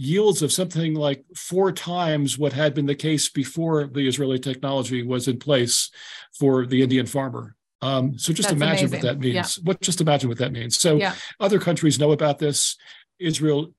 yields 0.00 0.40
of 0.40 0.50
something 0.50 0.94
like 0.94 1.22
four 1.36 1.70
times 1.70 2.38
what 2.38 2.54
had 2.54 2.72
been 2.72 2.86
the 2.86 2.94
case 2.94 3.28
before 3.28 3.86
the 3.86 4.08
Israeli 4.08 4.38
technology 4.38 5.02
was 5.02 5.28
in 5.28 5.38
place 5.38 5.90
for 6.38 6.64
the 6.64 6.80
Indian 6.82 7.04
farmer. 7.04 7.54
Um, 7.82 8.16
so 8.18 8.32
just 8.32 8.48
That's 8.48 8.56
imagine 8.56 8.86
amazing. 8.86 8.98
what 8.98 9.02
that 9.02 9.18
means. 9.20 9.58
Yeah. 9.58 9.62
What 9.64 9.80
just 9.82 10.00
imagine 10.00 10.30
what 10.30 10.38
that 10.38 10.52
means. 10.52 10.78
So 10.78 10.96
Yeah. 10.96 11.14
other 11.38 11.58
countries 11.58 11.98
know 11.98 12.12
about 12.12 12.38
this. 12.38 12.76
Israel 13.18 13.74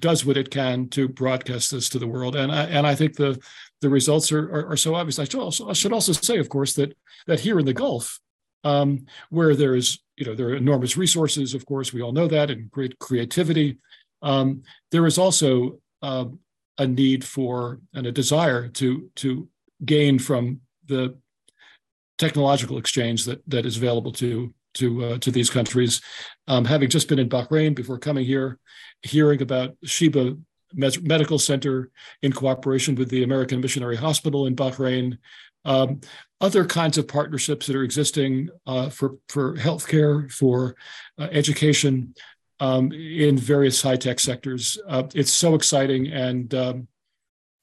does 0.00 0.24
what 0.24 0.36
it 0.36 0.50
can 0.50 0.88
to 0.88 1.06
broadcast 1.06 1.70
this 1.70 1.88
to 1.90 2.00
the 2.00 2.08
world, 2.08 2.34
and 2.34 2.50
I, 2.50 2.64
and 2.64 2.84
I 2.84 2.96
think 2.96 3.14
the 3.14 3.40
the 3.80 3.88
results 3.88 4.32
are, 4.32 4.44
are, 4.50 4.72
are 4.72 4.76
so 4.76 4.96
obvious. 4.96 5.20
I 5.20 5.24
should 5.24 5.40
also 5.40 5.68
I 5.70 5.74
should 5.74 5.92
also 5.92 6.12
say, 6.12 6.38
of 6.38 6.48
course, 6.48 6.72
that 6.74 6.96
that 7.28 7.38
here 7.38 7.60
in 7.60 7.66
the 7.66 7.72
Gulf, 7.72 8.18
um, 8.64 9.06
where 9.30 9.54
there 9.54 9.76
is 9.76 10.00
you 10.16 10.26
know 10.26 10.34
there 10.34 10.48
are 10.48 10.56
enormous 10.56 10.96
resources, 10.96 11.54
of 11.54 11.64
course, 11.66 11.92
we 11.92 12.02
all 12.02 12.12
know 12.12 12.26
that, 12.26 12.50
and 12.50 12.68
great 12.72 12.98
creativity. 12.98 13.78
Um, 14.22 14.62
there 14.90 15.06
is 15.06 15.18
also 15.18 15.80
uh, 16.00 16.26
a 16.78 16.86
need 16.86 17.24
for 17.24 17.80
and 17.94 18.06
a 18.06 18.12
desire 18.12 18.68
to 18.68 19.10
to 19.16 19.48
gain 19.84 20.18
from 20.18 20.60
the 20.86 21.16
technological 22.18 22.78
exchange 22.78 23.24
that 23.24 23.42
that 23.48 23.66
is 23.66 23.76
available 23.76 24.12
to 24.12 24.52
to 24.74 25.04
uh, 25.04 25.18
to 25.18 25.30
these 25.30 25.50
countries. 25.50 26.00
Um, 26.48 26.64
having 26.64 26.88
just 26.88 27.08
been 27.08 27.18
in 27.18 27.28
Bahrain 27.28 27.74
before 27.74 27.98
coming 27.98 28.24
here, 28.24 28.58
hearing 29.02 29.42
about 29.42 29.76
Sheba 29.84 30.36
Medical 30.74 31.38
Center 31.38 31.90
in 32.22 32.32
cooperation 32.32 32.94
with 32.94 33.10
the 33.10 33.24
American 33.24 33.60
Missionary 33.60 33.96
Hospital 33.96 34.46
in 34.46 34.56
Bahrain, 34.56 35.18
um, 35.64 36.00
other 36.40 36.64
kinds 36.64 36.98
of 36.98 37.06
partnerships 37.06 37.66
that 37.66 37.76
are 37.76 37.84
existing 37.84 38.48
uh, 38.66 38.88
for 38.88 39.16
for 39.28 39.54
healthcare, 39.56 40.30
for 40.32 40.74
uh, 41.18 41.28
education, 41.30 42.14
um, 42.60 42.92
in 42.92 43.36
various 43.36 43.82
high 43.82 43.96
tech 43.96 44.20
sectors. 44.20 44.78
Uh, 44.88 45.04
it's 45.14 45.32
so 45.32 45.54
exciting, 45.54 46.08
and 46.08 46.54
um, 46.54 46.88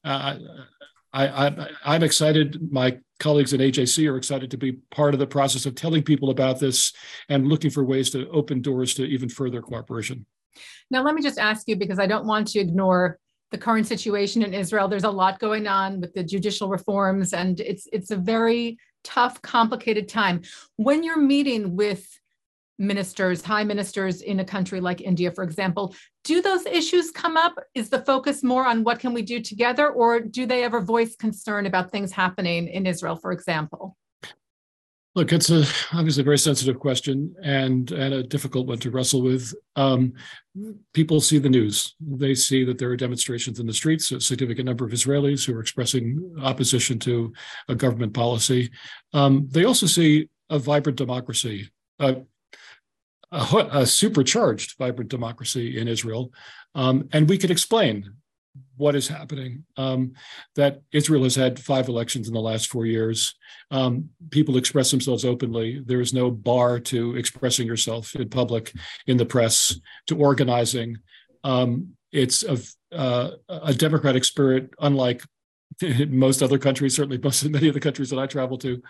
I, 0.03 0.37
I'm 1.83 2.03
excited. 2.03 2.71
My 2.71 2.97
colleagues 3.19 3.53
at 3.53 3.59
AJC 3.59 4.09
are 4.11 4.17
excited 4.17 4.51
to 4.51 4.57
be 4.57 4.73
part 4.91 5.13
of 5.13 5.19
the 5.19 5.27
process 5.27 5.65
of 5.65 5.75
telling 5.75 6.03
people 6.03 6.29
about 6.29 6.59
this 6.59 6.93
and 7.27 7.47
looking 7.47 7.69
for 7.69 7.83
ways 7.83 8.09
to 8.11 8.29
open 8.29 8.61
doors 8.61 8.93
to 8.95 9.03
even 9.05 9.29
further 9.29 9.61
cooperation. 9.61 10.25
Now, 10.91 11.03
let 11.03 11.15
me 11.15 11.21
just 11.21 11.37
ask 11.37 11.67
you 11.67 11.75
because 11.75 11.99
I 11.99 12.07
don't 12.07 12.25
want 12.25 12.47
to 12.49 12.59
ignore 12.59 13.19
the 13.51 13.57
current 13.57 13.87
situation 13.87 14.43
in 14.43 14.53
Israel. 14.53 14.87
There's 14.87 15.03
a 15.03 15.09
lot 15.09 15.39
going 15.39 15.67
on 15.67 15.99
with 15.99 16.13
the 16.13 16.23
judicial 16.23 16.69
reforms, 16.69 17.33
and 17.33 17.59
it's 17.59 17.87
it's 17.91 18.11
a 18.11 18.17
very 18.17 18.77
tough, 19.03 19.41
complicated 19.41 20.07
time. 20.07 20.41
When 20.75 21.03
you're 21.03 21.19
meeting 21.19 21.75
with 21.75 22.07
ministers, 22.79 23.43
high 23.43 23.63
ministers 23.63 24.21
in 24.21 24.39
a 24.39 24.45
country 24.45 24.79
like 24.79 25.01
India, 25.01 25.29
for 25.31 25.43
example, 25.43 25.93
do 26.23 26.41
those 26.41 26.65
issues 26.65 27.11
come 27.11 27.37
up? 27.37 27.55
Is 27.75 27.89
the 27.89 28.01
focus 28.01 28.41
more 28.41 28.65
on 28.65 28.83
what 28.83 28.99
can 28.99 29.13
we 29.13 29.21
do 29.21 29.41
together, 29.41 29.89
or 29.89 30.21
do 30.21 30.45
they 30.45 30.63
ever 30.63 30.79
voice 30.79 31.15
concern 31.15 31.65
about 31.65 31.91
things 31.91 32.11
happening 32.11 32.67
in 32.67 32.87
Israel, 32.87 33.15
for 33.15 33.31
example? 33.31 33.97
Look, 35.15 35.33
it's 35.33 35.49
a 35.49 35.65
obviously 35.91 36.21
a 36.21 36.23
very 36.23 36.37
sensitive 36.37 36.79
question 36.79 37.35
and 37.43 37.91
and 37.91 38.13
a 38.13 38.23
difficult 38.23 38.67
one 38.67 38.77
to 38.79 38.91
wrestle 38.91 39.21
with. 39.21 39.53
Um, 39.75 40.13
people 40.93 41.19
see 41.19 41.39
the 41.39 41.49
news; 41.49 41.95
they 41.99 42.35
see 42.35 42.63
that 42.63 42.77
there 42.77 42.91
are 42.91 42.95
demonstrations 42.95 43.59
in 43.59 43.65
the 43.65 43.73
streets. 43.73 44.11
A 44.11 44.21
significant 44.21 44.67
number 44.67 44.85
of 44.85 44.91
Israelis 44.91 45.45
who 45.45 45.55
are 45.55 45.61
expressing 45.61 46.33
opposition 46.41 46.99
to 46.99 47.33
a 47.67 47.75
government 47.75 48.13
policy. 48.13 48.69
Um, 49.11 49.47
they 49.49 49.65
also 49.65 49.87
see 49.87 50.29
a 50.51 50.59
vibrant 50.59 50.97
democracy, 50.97 51.69
a, 51.97 52.17
a, 53.31 53.85
supercharged 53.85 54.75
vibrant 54.77 55.09
democracy 55.09 55.79
in 55.79 55.87
Israel, 55.87 56.31
um, 56.75 57.07
and 57.13 57.29
we 57.29 57.37
could 57.37 57.51
explain 57.51 58.13
what 58.77 58.95
is 58.95 59.07
happening. 59.07 59.65
Um, 59.77 60.13
that 60.55 60.81
Israel 60.91 61.23
has 61.23 61.35
had 61.35 61.59
five 61.59 61.87
elections 61.87 62.27
in 62.27 62.33
the 62.33 62.39
last 62.39 62.69
four 62.69 62.85
years. 62.85 63.35
Um, 63.71 64.09
people 64.31 64.57
express 64.57 64.89
themselves 64.89 65.25
openly. 65.25 65.81
There 65.85 66.01
is 66.01 66.13
no 66.13 66.31
bar 66.31 66.79
to 66.79 67.15
expressing 67.15 67.67
yourself 67.67 68.15
in 68.15 68.29
public, 68.29 68.73
in 69.05 69.17
the 69.17 69.25
press, 69.25 69.79
to 70.07 70.17
organizing. 70.17 70.97
Um, 71.43 71.89
it's 72.11 72.43
a, 72.43 72.57
uh, 72.95 73.31
a 73.47 73.73
democratic 73.73 74.23
spirit, 74.23 74.71
unlike 74.79 75.23
most 76.07 76.41
other 76.41 76.57
countries, 76.57 76.95
certainly 76.95 77.19
most 77.23 77.47
many 77.49 77.67
of 77.67 77.73
the 77.73 77.79
countries 77.79 78.09
that 78.09 78.19
I 78.19 78.25
travel 78.25 78.57
to. 78.59 78.81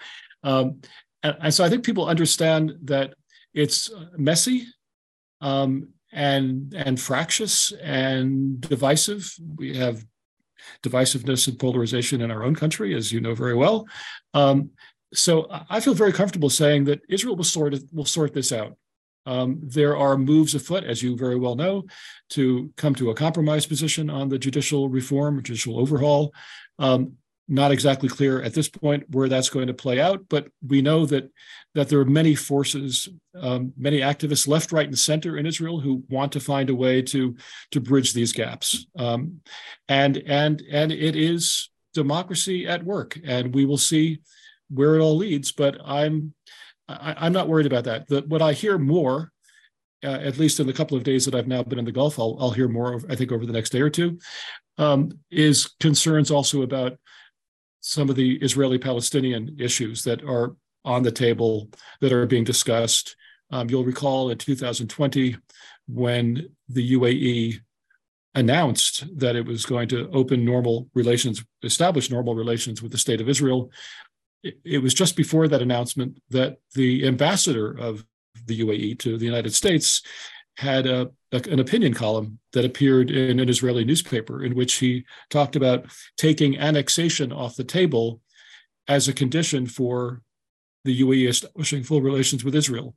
Um, 0.43 0.81
and, 1.23 1.37
and, 1.41 1.53
so 1.53 1.65
I 1.65 1.69
think 1.69 1.83
people 1.83 2.07
understand 2.07 2.73
that 2.83 3.13
it's 3.53 3.91
messy. 4.17 4.67
Um, 5.41 5.89
and 6.11 6.73
and 6.73 6.99
fractious 6.99 7.71
and 7.81 8.59
divisive. 8.61 9.33
We 9.55 9.77
have 9.77 10.03
divisiveness 10.83 11.47
and 11.47 11.59
polarization 11.59 12.21
in 12.21 12.31
our 12.31 12.43
own 12.43 12.55
country, 12.55 12.95
as 12.95 13.11
you 13.11 13.21
know 13.21 13.35
very 13.35 13.55
well. 13.55 13.87
Um, 14.33 14.71
so 15.13 15.47
I 15.69 15.79
feel 15.79 15.93
very 15.93 16.13
comfortable 16.13 16.49
saying 16.49 16.85
that 16.85 17.01
Israel 17.09 17.35
will 17.35 17.43
sort 17.43 17.73
it, 17.73 17.83
will 17.91 18.05
sort 18.05 18.33
this 18.33 18.51
out. 18.51 18.77
Um, 19.25 19.59
there 19.63 19.97
are 19.97 20.17
moves 20.17 20.55
afoot, 20.55 20.83
as 20.83 21.03
you 21.03 21.15
very 21.15 21.35
well 21.35 21.55
know, 21.55 21.85
to 22.31 22.71
come 22.77 22.95
to 22.95 23.09
a 23.09 23.15
compromise 23.15 23.65
position 23.65 24.09
on 24.09 24.29
the 24.29 24.39
judicial 24.39 24.89
reform, 24.89 25.41
judicial 25.43 25.79
overhaul. 25.79 26.33
Um, 26.79 27.13
not 27.49 27.71
exactly 27.71 28.07
clear 28.07 28.41
at 28.41 28.53
this 28.53 28.69
point 28.69 29.03
where 29.09 29.27
that's 29.27 29.49
going 29.49 29.67
to 29.67 29.73
play 29.73 29.99
out, 29.99 30.23
but 30.29 30.47
we 30.65 30.81
know 30.81 31.05
that 31.07 31.29
that 31.73 31.89
there 31.89 31.99
are 31.99 32.05
many 32.05 32.35
forces, 32.35 33.09
um, 33.35 33.73
many 33.77 33.99
activists, 33.99 34.47
left, 34.47 34.71
right, 34.71 34.87
and 34.87 34.97
center 34.97 35.37
in 35.37 35.45
Israel, 35.45 35.79
who 35.79 36.03
want 36.09 36.31
to 36.33 36.39
find 36.39 36.69
a 36.69 36.75
way 36.75 37.01
to 37.01 37.35
to 37.71 37.79
bridge 37.81 38.13
these 38.13 38.31
gaps. 38.31 38.85
Um, 38.97 39.41
and 39.87 40.17
and 40.27 40.61
and 40.71 40.91
it 40.91 41.15
is 41.15 41.69
democracy 41.93 42.67
at 42.67 42.83
work, 42.83 43.17
and 43.25 43.53
we 43.53 43.65
will 43.65 43.77
see 43.77 44.19
where 44.69 44.95
it 44.95 45.01
all 45.01 45.17
leads. 45.17 45.51
But 45.51 45.77
I'm 45.83 46.33
I, 46.87 47.25
am 47.25 47.33
not 47.33 47.47
worried 47.47 47.65
about 47.65 47.85
that. 47.85 48.07
The, 48.07 48.21
what 48.21 48.41
I 48.41 48.53
hear 48.53 48.77
more. 48.77 49.31
Uh, 50.01 50.11
at 50.11 50.37
least 50.37 50.61
in 50.61 50.65
the 50.65 50.71
couple 50.71 50.95
of 50.95 51.03
days 51.03 51.25
that 51.25 51.35
I've 51.35 51.45
now 51.45 51.61
been 51.61 51.77
in 51.77 51.83
the 51.83 51.91
Gulf, 51.91 52.19
I'll, 52.19 52.37
I'll 52.39 52.51
hear 52.51 52.69
more. 52.69 53.01
I 53.09 53.17
think 53.17 53.33
over 53.33 53.45
the 53.45 53.51
next 53.51 53.71
day 53.71 53.81
or 53.81 53.89
two, 53.89 54.17
um, 54.77 55.11
is 55.29 55.75
concerns 55.81 56.31
also 56.31 56.61
about 56.61 56.97
some 57.81 58.09
of 58.09 58.15
the 58.15 58.37
Israeli 58.37 58.77
Palestinian 58.77 59.55
issues 59.59 60.03
that 60.03 60.23
are 60.23 60.55
on 60.85 61.03
the 61.03 61.11
table 61.11 61.69
that 62.01 62.13
are 62.13 62.25
being 62.25 62.43
discussed. 62.43 63.15
Um, 63.51 63.69
you'll 63.69 63.83
recall 63.83 64.29
in 64.29 64.37
2020 64.37 65.37
when 65.87 66.49
the 66.67 66.93
UAE 66.93 67.59
announced 68.35 69.05
that 69.17 69.35
it 69.35 69.45
was 69.45 69.65
going 69.65 69.87
to 69.89 70.09
open 70.11 70.45
normal 70.45 70.89
relations, 70.93 71.43
establish 71.63 72.11
normal 72.11 72.35
relations 72.35 72.81
with 72.81 72.91
the 72.91 72.97
state 72.97 73.21
of 73.21 73.29
Israel. 73.29 73.71
It, 74.43 74.81
was 74.81 74.93
just 74.93 75.17
before 75.17 75.47
that 75.47 75.61
announcement 75.61 76.21
that 76.29 76.57
the 76.73 77.05
ambassador 77.05 77.77
of 77.77 78.05
the 78.45 78.61
UAE 78.61 78.99
to 78.99 79.17
the 79.17 79.25
United 79.25 79.53
States 79.53 80.01
had 80.57 80.85
a, 80.85 81.01
a, 81.01 81.09
an 81.31 81.59
opinion 81.59 81.93
column 81.93 82.39
that 82.53 82.65
appeared 82.65 83.11
in 83.11 83.39
an 83.39 83.49
Israeli 83.49 83.85
newspaper 83.85 84.43
in 84.43 84.55
which 84.55 84.75
he 84.75 85.05
talked 85.29 85.55
about 85.55 85.85
taking 86.17 86.57
annexation 86.57 87.31
off 87.31 87.55
the 87.55 87.63
table 87.63 88.21
as 88.87 89.07
a 89.07 89.13
condition 89.13 89.67
for 89.67 90.21
the 90.85 91.01
UAE 91.01 91.29
establishing 91.29 91.83
full 91.83 92.01
relations 92.01 92.43
with 92.43 92.55
Israel. 92.55 92.95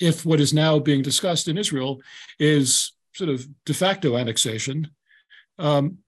if 0.00 0.24
what 0.24 0.40
is 0.40 0.54
now 0.54 0.78
being 0.78 1.02
discussed 1.02 1.48
in 1.48 1.58
Israel 1.58 2.00
is 2.38 2.92
sort 3.14 3.30
of 3.30 3.46
de 3.66 3.74
facto 3.74 4.16
annexation, 4.16 4.88
um, 5.58 5.98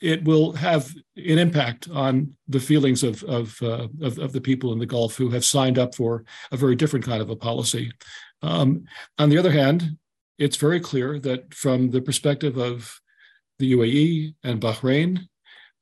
it 0.00 0.22
will 0.24 0.52
have 0.52 0.92
an 1.16 1.38
impact 1.38 1.88
on 1.90 2.34
the 2.48 2.60
feelings 2.60 3.02
of 3.02 3.22
of, 3.24 3.60
uh, 3.62 3.88
of, 4.02 4.18
of 4.18 4.32
the 4.32 4.40
people 4.40 4.72
in 4.72 4.78
the 4.78 4.92
Gulf 4.94 5.16
who 5.16 5.30
have 5.30 5.44
signed 5.44 5.78
up 5.78 5.94
for 5.94 6.24
a 6.50 6.56
very 6.56 6.76
different 6.76 7.06
kind 7.06 7.22
of 7.22 7.30
a 7.30 7.36
policy. 7.36 7.90
Um, 8.42 8.84
on 9.18 9.28
the 9.30 9.38
other 9.38 9.52
hand, 9.52 9.96
it's 10.38 10.56
very 10.56 10.80
clear 10.80 11.18
that 11.20 11.54
from 11.54 11.90
the 11.90 12.00
perspective 12.00 12.56
of 12.56 13.00
the 13.58 13.72
UAE 13.72 14.34
and 14.42 14.60
Bahrain, 14.60 15.28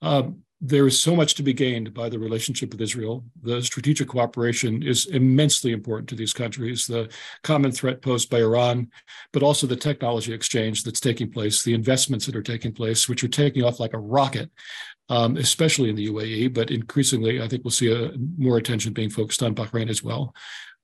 um, 0.03 0.43
there 0.61 0.87
is 0.87 1.01
so 1.01 1.17
much 1.17 1.35
to 1.35 1.43
be 1.43 1.55
gained 1.55 1.95
by 1.95 2.11
the 2.11 2.19
relationship 2.19 2.71
with 2.71 2.83
Israel. 2.83 3.25
The 3.43 3.63
strategic 3.63 4.09
cooperation 4.09 4.83
is 4.83 5.07
immensely 5.07 5.73
important 5.73 6.09
to 6.11 6.15
these 6.15 6.35
countries. 6.35 6.87
The 6.87 7.11
common 7.43 7.73
threat 7.73 8.03
posed 8.03 8.29
by 8.29 8.41
Iran, 8.41 8.89
but 9.33 9.43
also 9.43 9.67
the 9.67 9.77
technology 9.77 10.35
exchange 10.35 10.85
that's 10.85 11.01
taking 11.01 11.31
place, 11.31 11.63
the 11.63 11.73
investments 11.73 12.27
that 12.27 12.37
are 12.37 12.43
taking 12.43 12.73
place, 12.73 13.09
which 13.09 13.25
are 13.25 13.29
taking 13.29 13.65
off 13.65 13.81
like 13.81 13.95
a 13.95 13.99
rocket, 13.99 14.51
um, 15.09 15.39
especially 15.39 15.89
in 15.89 15.97
the 15.97 16.09
UAE. 16.09 16.53
But 16.53 16.71
increasingly, 16.71 17.41
I 17.41 17.49
think 17.49 17.65
we'll 17.65 17.71
see 17.71 17.91
a, 17.91 18.13
more 18.37 18.59
attention 18.59 18.93
being 18.93 19.11
focused 19.11 19.43
on 19.43 19.55
Bahrain 19.55 19.89
as 19.89 20.03
well. 20.03 20.35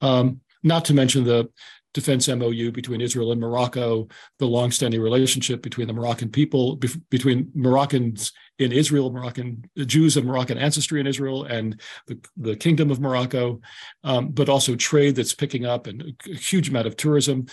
Um, 0.00 0.40
not 0.62 0.87
to 0.87 0.94
mention 0.94 1.25
the 1.25 1.50
defense 1.96 2.28
MOU 2.28 2.70
between 2.70 3.00
Israel 3.00 3.32
and 3.32 3.40
Morocco, 3.40 4.06
the 4.38 4.46
longstanding 4.46 5.00
relationship 5.00 5.62
between 5.62 5.86
the 5.86 5.94
Moroccan 5.94 6.28
people, 6.28 6.76
be- 6.76 6.90
between 7.08 7.50
Moroccans 7.54 8.32
in 8.58 8.70
Israel, 8.70 9.10
Moroccan 9.10 9.64
Jews 9.78 10.18
of 10.18 10.26
Moroccan 10.26 10.58
ancestry 10.58 11.00
in 11.00 11.06
Israel, 11.06 11.44
and 11.44 11.80
the, 12.06 12.20
the 12.36 12.54
Kingdom 12.54 12.90
of 12.90 13.00
Morocco, 13.00 13.62
um, 14.04 14.28
but 14.28 14.50
also 14.50 14.76
trade 14.76 15.16
that's 15.16 15.32
picking 15.32 15.64
up 15.64 15.86
and 15.86 16.14
a 16.30 16.34
huge 16.34 16.68
amount 16.68 16.86
of 16.86 16.98
tourism. 16.98 17.46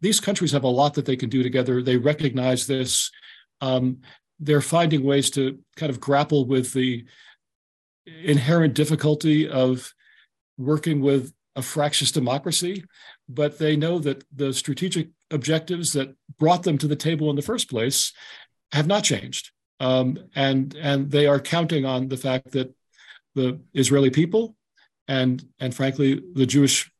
These 0.00 0.20
countries 0.20 0.52
have 0.52 0.64
a 0.64 0.68
lot 0.68 0.94
that 0.94 1.04
they 1.04 1.16
can 1.16 1.28
do 1.28 1.42
together. 1.42 1.82
They 1.82 1.98
recognize 1.98 2.66
this. 2.66 3.10
Um, 3.60 3.98
they're 4.40 4.62
finding 4.62 5.04
ways 5.04 5.28
to 5.32 5.58
kind 5.76 5.90
of 5.90 6.00
grapple 6.00 6.46
with 6.46 6.72
the 6.72 7.04
inherent 8.06 8.72
difficulty 8.72 9.46
of 9.50 9.92
working 10.56 11.02
with 11.02 11.34
a 11.56 11.62
fractious 11.62 12.12
democracy, 12.12 12.84
but 13.28 13.58
they 13.58 13.76
know 13.76 13.98
that 13.98 14.24
the 14.34 14.52
strategic 14.52 15.08
objectives 15.30 15.92
that 15.92 16.14
brought 16.38 16.62
them 16.62 16.78
to 16.78 16.86
the 16.86 16.96
table 16.96 17.30
in 17.30 17.36
the 17.36 17.42
first 17.42 17.68
place 17.68 18.12
have 18.72 18.86
not 18.86 19.04
changed. 19.04 19.50
Um, 19.80 20.18
and 20.34 20.74
and 20.74 21.10
they 21.10 21.26
are 21.26 21.40
counting 21.40 21.84
on 21.84 22.08
the 22.08 22.16
fact 22.16 22.52
that 22.52 22.74
the 23.34 23.60
Israeli 23.74 24.10
people 24.10 24.56
and 25.06 25.44
and 25.60 25.74
frankly 25.74 26.22
the 26.34 26.46
Jewish 26.46 26.90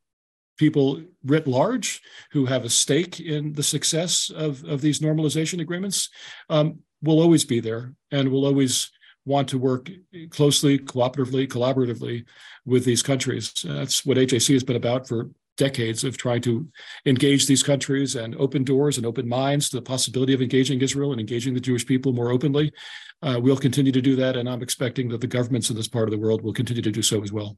people 0.59 1.03
writ 1.25 1.47
large 1.47 2.03
who 2.33 2.47
have 2.47 2.65
a 2.65 2.71
stake 2.71 3.21
in 3.21 3.53
the 3.53 3.63
success 3.63 4.31
of, 4.31 4.65
of 4.65 4.81
these 4.81 5.01
normalization 5.01 5.61
agreements 5.61 6.09
um, 6.49 6.79
will 7.03 7.21
always 7.21 7.45
be 7.45 7.61
there 7.61 7.95
and 8.11 8.31
will 8.31 8.47
always 8.47 8.91
want 9.27 9.49
to 9.49 9.59
work 9.59 9.91
closely, 10.31 10.79
cooperatively, 10.79 11.49
collaboratively 11.49 12.25
with 12.65 12.85
these 12.85 13.03
countries. 13.03 13.53
That's 13.65 14.07
what 14.07 14.17
AJC 14.17 14.53
has 14.55 14.65
been 14.65 14.77
about 14.77 15.09
for 15.09 15.31
decades 15.57 16.05
of 16.05 16.17
trying 16.17 16.43
to 16.43 16.67
engage 17.07 17.47
these 17.47 17.63
countries 17.63 18.15
and 18.15 18.37
open 18.37 18.65
doors 18.65 18.97
and 18.97 19.07
open 19.07 19.29
minds 19.29 19.69
to 19.71 19.77
the 19.77 19.83
possibility 19.83 20.33
of 20.33 20.43
engaging 20.43 20.81
Israel 20.81 21.13
and 21.13 21.21
engaging 21.21 21.55
the 21.55 21.61
Jewish 21.61 21.87
people 21.87 22.13
more 22.13 22.31
openly. 22.31 22.73
Uh, 23.23 23.41
we'll 23.41 23.57
continue 23.57 23.93
to 23.93 24.03
do 24.03 24.15
that, 24.17 24.37
and 24.37 24.49
I'm 24.49 24.63
expecting 24.63 25.09
that 25.09 25.21
the 25.21 25.27
governments 25.27 25.71
in 25.71 25.77
this 25.77 25.89
part 25.89 26.07
of 26.07 26.13
the 26.13 26.19
world 26.19 26.43
will 26.43 26.53
continue 26.53 26.83
to 26.83 26.91
do 26.91 27.03
so 27.03 27.23
as 27.23 27.33
well. 27.33 27.57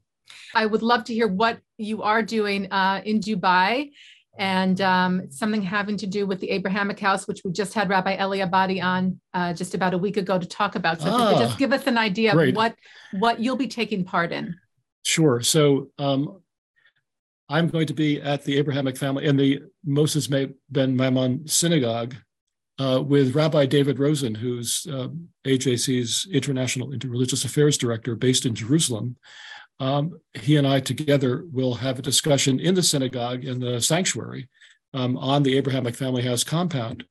I 0.55 0.67
would 0.67 0.83
love 0.83 1.05
to 1.05 1.15
hear 1.15 1.27
what 1.27 1.59
you 1.77 2.03
are 2.03 2.23
doing 2.23 2.71
uh, 2.71 3.03
in 3.05 3.21
Dubai 3.21 3.91
and 4.39 4.81
um, 4.81 5.31
something 5.31 5.61
having 5.63 5.97
to 5.97 6.07
do 6.07 6.27
with 6.27 6.41
the 6.41 6.51
Abrahamic 6.51 7.01
House, 7.01 7.27
which 7.27 7.41
we 7.45 7.51
just 7.51 7.75
had 7.75 7.89
Rabbi 7.89 8.15
Elie 8.15 8.39
Abadie 8.39 8.83
on 8.83 9.21
uh, 9.35 9.53
just 9.53 9.75
about 9.75 9.95
a 9.95 9.99
week 9.99 10.17
ago 10.17 10.39
to 10.39 10.47
talk 10.47 10.77
about. 10.77 11.01
So, 11.01 11.11
ah, 11.11 11.39
just 11.39 11.59
give 11.59 11.73
us 11.73 11.87
an 11.89 11.99
idea 11.99 12.33
great. 12.33 12.51
of 12.51 12.57
what 12.57 12.77
what 13.13 13.41
you'll 13.41 13.57
be 13.57 13.67
taking 13.67 14.05
part 14.05 14.33
in. 14.33 14.55
Sure. 15.05 15.41
So, 15.41 15.91
um, 15.99 16.41
I'm 17.49 17.69
going 17.69 17.87
to 17.87 17.95
be 17.95 18.21
at 18.21 18.45
the 18.45 18.59
Abrahamic 18.59 18.97
family 18.97 19.25
in 19.25 19.37
the 19.37 19.63
Moses 19.85 20.27
Ben 20.27 20.97
Maimon 20.97 21.49
Synagogue 21.49 22.15
uh, 22.79 23.03
with 23.05 23.35
Rabbi 23.35 23.67
David 23.67 23.99
Rosen, 23.99 24.35
who's 24.35 24.87
uh, 24.91 25.09
AJC's 25.47 26.29
International 26.31 26.89
Interreligious 26.89 27.45
Affairs 27.45 27.79
Director 27.79 28.15
based 28.15 28.45
in 28.45 28.55
Jerusalem 28.55 29.17
um, 29.81 30.21
he 30.35 30.57
and 30.57 30.67
I 30.67 30.81
together 30.81 31.45
will 31.53 31.75
have 31.75 31.99
a 31.99 32.03
discussion 32.03 32.59
in 32.59 32.75
the 32.75 32.83
synagogue 32.83 33.45
in 33.45 33.61
the 33.61 33.81
sanctuary 33.81 34.49
um, 34.93 35.17
on 35.17 35.43
the 35.43 35.57
Abrahamic 35.57 35.95
Family 35.95 36.23
House 36.23 36.43
compound 36.43 37.05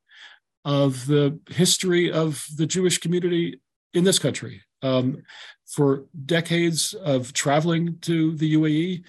of 0.66 1.06
the 1.08 1.40
history 1.50 2.12
of 2.12 2.46
the 2.58 2.66
Jewish 2.66 2.98
community 2.98 3.62
in 3.94 4.04
this 4.04 4.20
country. 4.20 4.62
Um, 4.82 5.24
for 5.66 6.06
decades 6.26 6.94
of 6.94 7.34
traveling 7.34 7.98
to 8.02 8.36
the 8.36 8.54
UAE, 8.54 9.04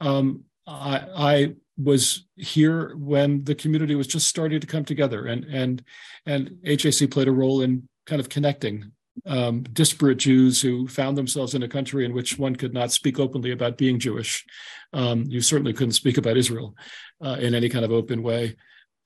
um, 0.00 0.44
I, 0.66 1.06
I, 1.16 1.54
was 1.76 2.24
here 2.36 2.94
when 2.94 3.42
the 3.42 3.54
community 3.54 3.96
was 3.96 4.06
just 4.06 4.28
starting 4.28 4.60
to 4.60 4.66
come 4.66 4.84
together, 4.84 5.26
and 5.26 5.44
and 5.46 5.82
and 6.24 6.50
AJC 6.64 7.10
played 7.10 7.26
a 7.26 7.32
role 7.32 7.62
in 7.62 7.88
kind 8.06 8.20
of 8.20 8.28
connecting 8.28 8.92
um, 9.26 9.62
disparate 9.72 10.18
Jews 10.18 10.60
who 10.60 10.88
found 10.88 11.16
themselves 11.16 11.54
in 11.54 11.62
a 11.62 11.68
country 11.68 12.04
in 12.04 12.12
which 12.12 12.38
one 12.38 12.56
could 12.56 12.74
not 12.74 12.92
speak 12.92 13.18
openly 13.18 13.52
about 13.52 13.78
being 13.78 13.98
Jewish. 13.98 14.44
Um, 14.92 15.24
you 15.28 15.40
certainly 15.40 15.72
couldn't 15.72 15.92
speak 15.92 16.18
about 16.18 16.36
Israel 16.36 16.76
uh, 17.24 17.36
in 17.40 17.54
any 17.54 17.68
kind 17.68 17.84
of 17.84 17.92
open 17.92 18.22
way. 18.22 18.56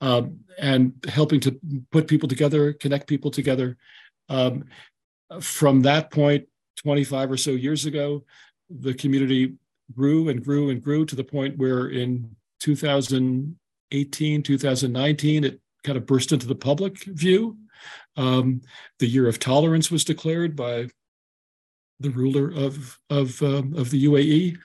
Um, 0.01 0.39
and 0.57 0.93
helping 1.07 1.41
to 1.41 1.59
put 1.91 2.07
people 2.07 2.29
together, 2.29 2.73
connect 2.73 3.07
people 3.07 3.31
together. 3.31 3.77
Um, 4.29 4.65
from 5.41 5.81
that 5.81 6.09
point, 6.09 6.47
25 6.77 7.31
or 7.31 7.37
so 7.37 7.51
years 7.51 7.85
ago, 7.85 8.23
the 8.69 8.93
community 8.93 9.55
grew 9.93 10.29
and 10.29 10.43
grew 10.43 10.69
and 10.69 10.81
grew 10.81 11.05
to 11.05 11.15
the 11.15 11.23
point 11.23 11.57
where 11.57 11.87
in 11.87 12.35
2018, 12.59 14.43
2019, 14.43 15.43
it 15.43 15.59
kind 15.83 15.97
of 15.97 16.05
burst 16.05 16.31
into 16.31 16.47
the 16.47 16.55
public 16.55 17.03
view. 17.03 17.57
Um, 18.17 18.61
the 18.99 19.07
year 19.07 19.27
of 19.27 19.39
tolerance 19.39 19.89
was 19.89 20.03
declared 20.03 20.55
by 20.55 20.89
the 21.99 22.09
ruler 22.09 22.51
of 22.51 22.99
of 23.09 23.41
um, 23.41 23.73
of 23.75 23.89
the 23.89 24.05
UAE. 24.05 24.57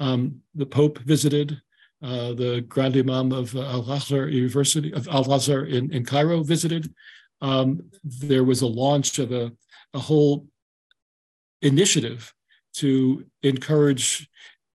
Um, 0.00 0.40
the 0.54 0.66
Pope 0.66 0.98
visited. 0.98 1.60
Uh, 2.02 2.32
the 2.32 2.60
Grand 2.62 2.96
Imam 2.96 3.30
of 3.30 3.54
Al 3.54 3.88
Azhar 3.92 4.26
University 4.26 4.92
of 4.92 5.06
Al 5.06 5.32
Azhar 5.32 5.64
in, 5.66 5.92
in 5.92 6.04
Cairo 6.04 6.42
visited. 6.42 6.92
Um, 7.40 7.80
there 8.02 8.42
was 8.42 8.62
a 8.62 8.66
launch 8.66 9.20
of 9.20 9.30
a, 9.30 9.52
a 9.94 10.00
whole 10.00 10.48
initiative 11.60 12.34
to 12.74 13.24
encourage 13.44 14.28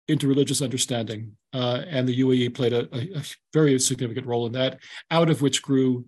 interreligious 0.10 0.62
understanding, 0.62 1.36
uh, 1.54 1.84
and 1.88 2.08
the 2.08 2.20
UAE 2.22 2.54
played 2.56 2.74
a, 2.74 2.88
a, 2.96 3.24
very 3.54 3.78
significant 3.80 4.26
role 4.26 4.46
in 4.46 4.54
that. 4.54 4.80
Out 5.12 5.30
of 5.30 5.42
which 5.42 5.62
grew 5.62 6.06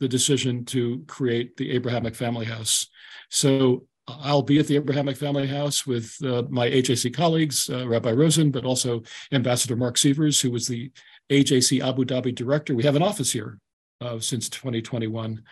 the 0.00 0.08
decision 0.08 0.64
to 0.66 1.04
create 1.06 1.56
the 1.56 1.70
Abrahamic 1.72 2.14
Family 2.14 2.46
House. 2.46 2.88
So 3.30 3.86
I'll 4.08 4.42
be 4.42 4.58
at 4.58 4.66
the 4.66 4.76
Abrahamic 4.76 5.16
Family 5.16 5.46
House 5.46 5.86
with 5.86 6.16
uh, 6.24 6.42
my 6.50 6.68
AJC 6.68 7.14
colleagues, 7.14 7.70
uh, 7.70 7.86
Rabbi 7.86 8.10
Rosen, 8.10 8.50
but 8.50 8.64
also 8.64 9.02
Ambassador 9.30 9.76
Marc 9.76 9.96
Sievers, 9.96 10.40
who 10.40 10.50
was 10.50 10.66
the 10.66 10.90
AJC 11.30 11.86
Abu 11.86 12.04
Dhabi 12.04 12.34
director. 12.34 12.74
We 12.74 12.82
have 12.82 12.96
an 12.96 13.02
office 13.02 13.30
here 13.30 13.58
uh, 14.00 14.18
since 14.18 14.48
2021. 14.48 15.42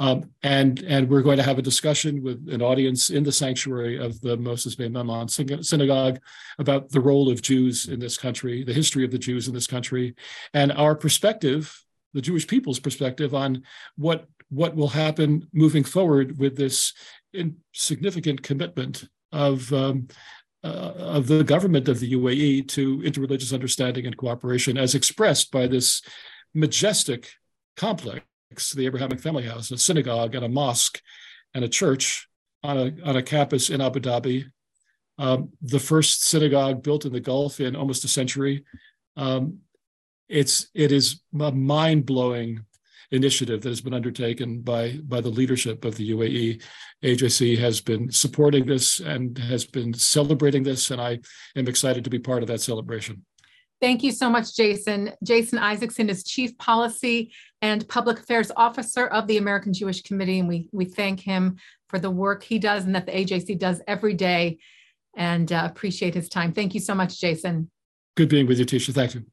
Um, 0.00 0.30
and, 0.42 0.80
and 0.80 1.08
we're 1.08 1.22
going 1.22 1.36
to 1.36 1.44
have 1.44 1.58
a 1.58 1.62
discussion 1.62 2.20
with 2.22 2.48
an 2.50 2.62
audience 2.62 3.10
in 3.10 3.22
the 3.22 3.30
sanctuary 3.30 3.96
of 3.96 4.20
the 4.20 4.36
Moses 4.36 4.74
Ben 4.74 4.92
Maimon 4.92 5.28
Synagogue 5.28 6.18
about 6.58 6.90
the 6.90 7.00
role 7.00 7.30
of 7.30 7.42
Jews 7.42 7.86
in 7.88 8.00
this 8.00 8.18
country, 8.18 8.64
the 8.64 8.72
history 8.72 9.04
of 9.04 9.12
the 9.12 9.18
Jews 9.18 9.46
in 9.46 9.54
this 9.54 9.68
country, 9.68 10.16
and 10.52 10.72
our 10.72 10.96
perspective 10.96 11.84
the 12.14 12.22
Jewish 12.22 12.46
people's 12.46 12.78
perspective 12.78 13.34
on 13.34 13.62
what 13.96 14.26
what 14.48 14.74
will 14.76 14.88
happen 14.88 15.48
moving 15.52 15.84
forward 15.84 16.38
with 16.38 16.56
this 16.56 16.94
significant 17.72 18.42
commitment 18.42 19.04
of 19.32 19.70
um, 19.72 20.08
uh, 20.62 20.92
of 20.96 21.26
the 21.26 21.44
government 21.44 21.88
of 21.88 22.00
the 22.00 22.12
UAE 22.12 22.68
to 22.68 22.98
interreligious 23.00 23.52
understanding 23.52 24.06
and 24.06 24.16
cooperation, 24.16 24.78
as 24.78 24.94
expressed 24.94 25.50
by 25.50 25.66
this 25.66 26.00
majestic 26.54 27.32
complex, 27.76 28.24
the 28.60 28.86
Abrahamic 28.86 29.20
Family 29.20 29.44
House, 29.44 29.70
a 29.70 29.78
synagogue 29.78 30.34
and 30.34 30.44
a 30.44 30.48
mosque 30.48 31.00
and 31.54 31.64
a 31.64 31.68
church 31.68 32.28
on 32.62 32.78
a 32.78 33.08
on 33.08 33.16
a 33.16 33.22
campus 33.22 33.70
in 33.70 33.80
Abu 33.80 34.00
Dhabi, 34.00 34.46
um, 35.18 35.50
the 35.62 35.78
first 35.78 36.24
synagogue 36.24 36.82
built 36.82 37.04
in 37.04 37.12
the 37.12 37.20
Gulf 37.20 37.60
in 37.60 37.76
almost 37.76 38.04
a 38.04 38.08
century. 38.08 38.64
Um, 39.16 39.58
it's 40.28 40.68
it 40.74 40.90
is 40.90 41.20
a 41.38 41.52
mind 41.52 42.06
blowing 42.06 42.64
initiative 43.10 43.60
that 43.62 43.68
has 43.68 43.80
been 43.80 43.94
undertaken 43.94 44.60
by 44.60 44.98
by 45.04 45.20
the 45.20 45.28
leadership 45.28 45.84
of 45.84 45.96
the 45.96 46.10
UAE. 46.10 46.62
AJC 47.04 47.58
has 47.58 47.80
been 47.80 48.10
supporting 48.10 48.66
this 48.66 49.00
and 49.00 49.36
has 49.38 49.64
been 49.64 49.92
celebrating 49.94 50.62
this, 50.62 50.90
and 50.90 51.00
I 51.00 51.20
am 51.54 51.68
excited 51.68 52.04
to 52.04 52.10
be 52.10 52.18
part 52.18 52.42
of 52.42 52.48
that 52.48 52.60
celebration. 52.60 53.24
Thank 53.80 54.02
you 54.02 54.12
so 54.12 54.30
much, 54.30 54.56
Jason. 54.56 55.12
Jason 55.22 55.58
Isaacson 55.58 56.08
is 56.08 56.24
Chief 56.24 56.56
Policy 56.58 57.32
and 57.60 57.86
Public 57.88 58.18
Affairs 58.18 58.50
Officer 58.56 59.06
of 59.06 59.26
the 59.26 59.36
American 59.36 59.72
Jewish 59.72 60.02
Committee, 60.02 60.38
and 60.38 60.48
we, 60.48 60.68
we 60.72 60.84
thank 60.84 61.20
him 61.20 61.56
for 61.88 61.98
the 61.98 62.10
work 62.10 62.42
he 62.42 62.58
does 62.58 62.84
and 62.84 62.94
that 62.94 63.06
the 63.06 63.12
AJC 63.12 63.58
does 63.58 63.82
every 63.86 64.14
day 64.14 64.58
and 65.16 65.52
uh, 65.52 65.68
appreciate 65.70 66.14
his 66.14 66.28
time. 66.28 66.52
Thank 66.52 66.74
you 66.74 66.80
so 66.80 66.94
much, 66.94 67.20
Jason. 67.20 67.70
Good 68.16 68.28
being 68.28 68.46
with 68.46 68.58
you, 68.58 68.66
Tisha. 68.66 68.92
Thank 68.92 69.14
you. 69.14 69.24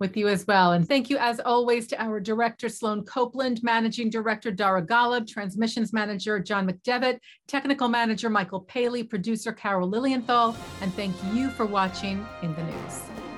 With 0.00 0.16
you 0.16 0.28
as 0.28 0.46
well. 0.46 0.72
And 0.72 0.88
thank 0.88 1.10
you, 1.10 1.18
as 1.18 1.40
always, 1.40 1.86
to 1.88 2.02
our 2.02 2.20
Director, 2.20 2.70
Sloan 2.70 3.04
Copeland, 3.04 3.62
Managing 3.62 4.08
Director, 4.08 4.50
Dara 4.50 4.84
Golub, 4.84 5.28
Transmissions 5.28 5.92
Manager, 5.92 6.40
John 6.40 6.66
McDevitt, 6.66 7.18
Technical 7.46 7.86
Manager, 7.86 8.30
Michael 8.30 8.62
Paley, 8.62 9.04
Producer, 9.04 9.52
Carol 9.52 9.88
Lilienthal, 9.90 10.56
and 10.80 10.92
thank 10.94 11.14
you 11.34 11.50
for 11.50 11.66
watching 11.66 12.26
In 12.42 12.54
the 12.54 12.62
News. 12.62 13.29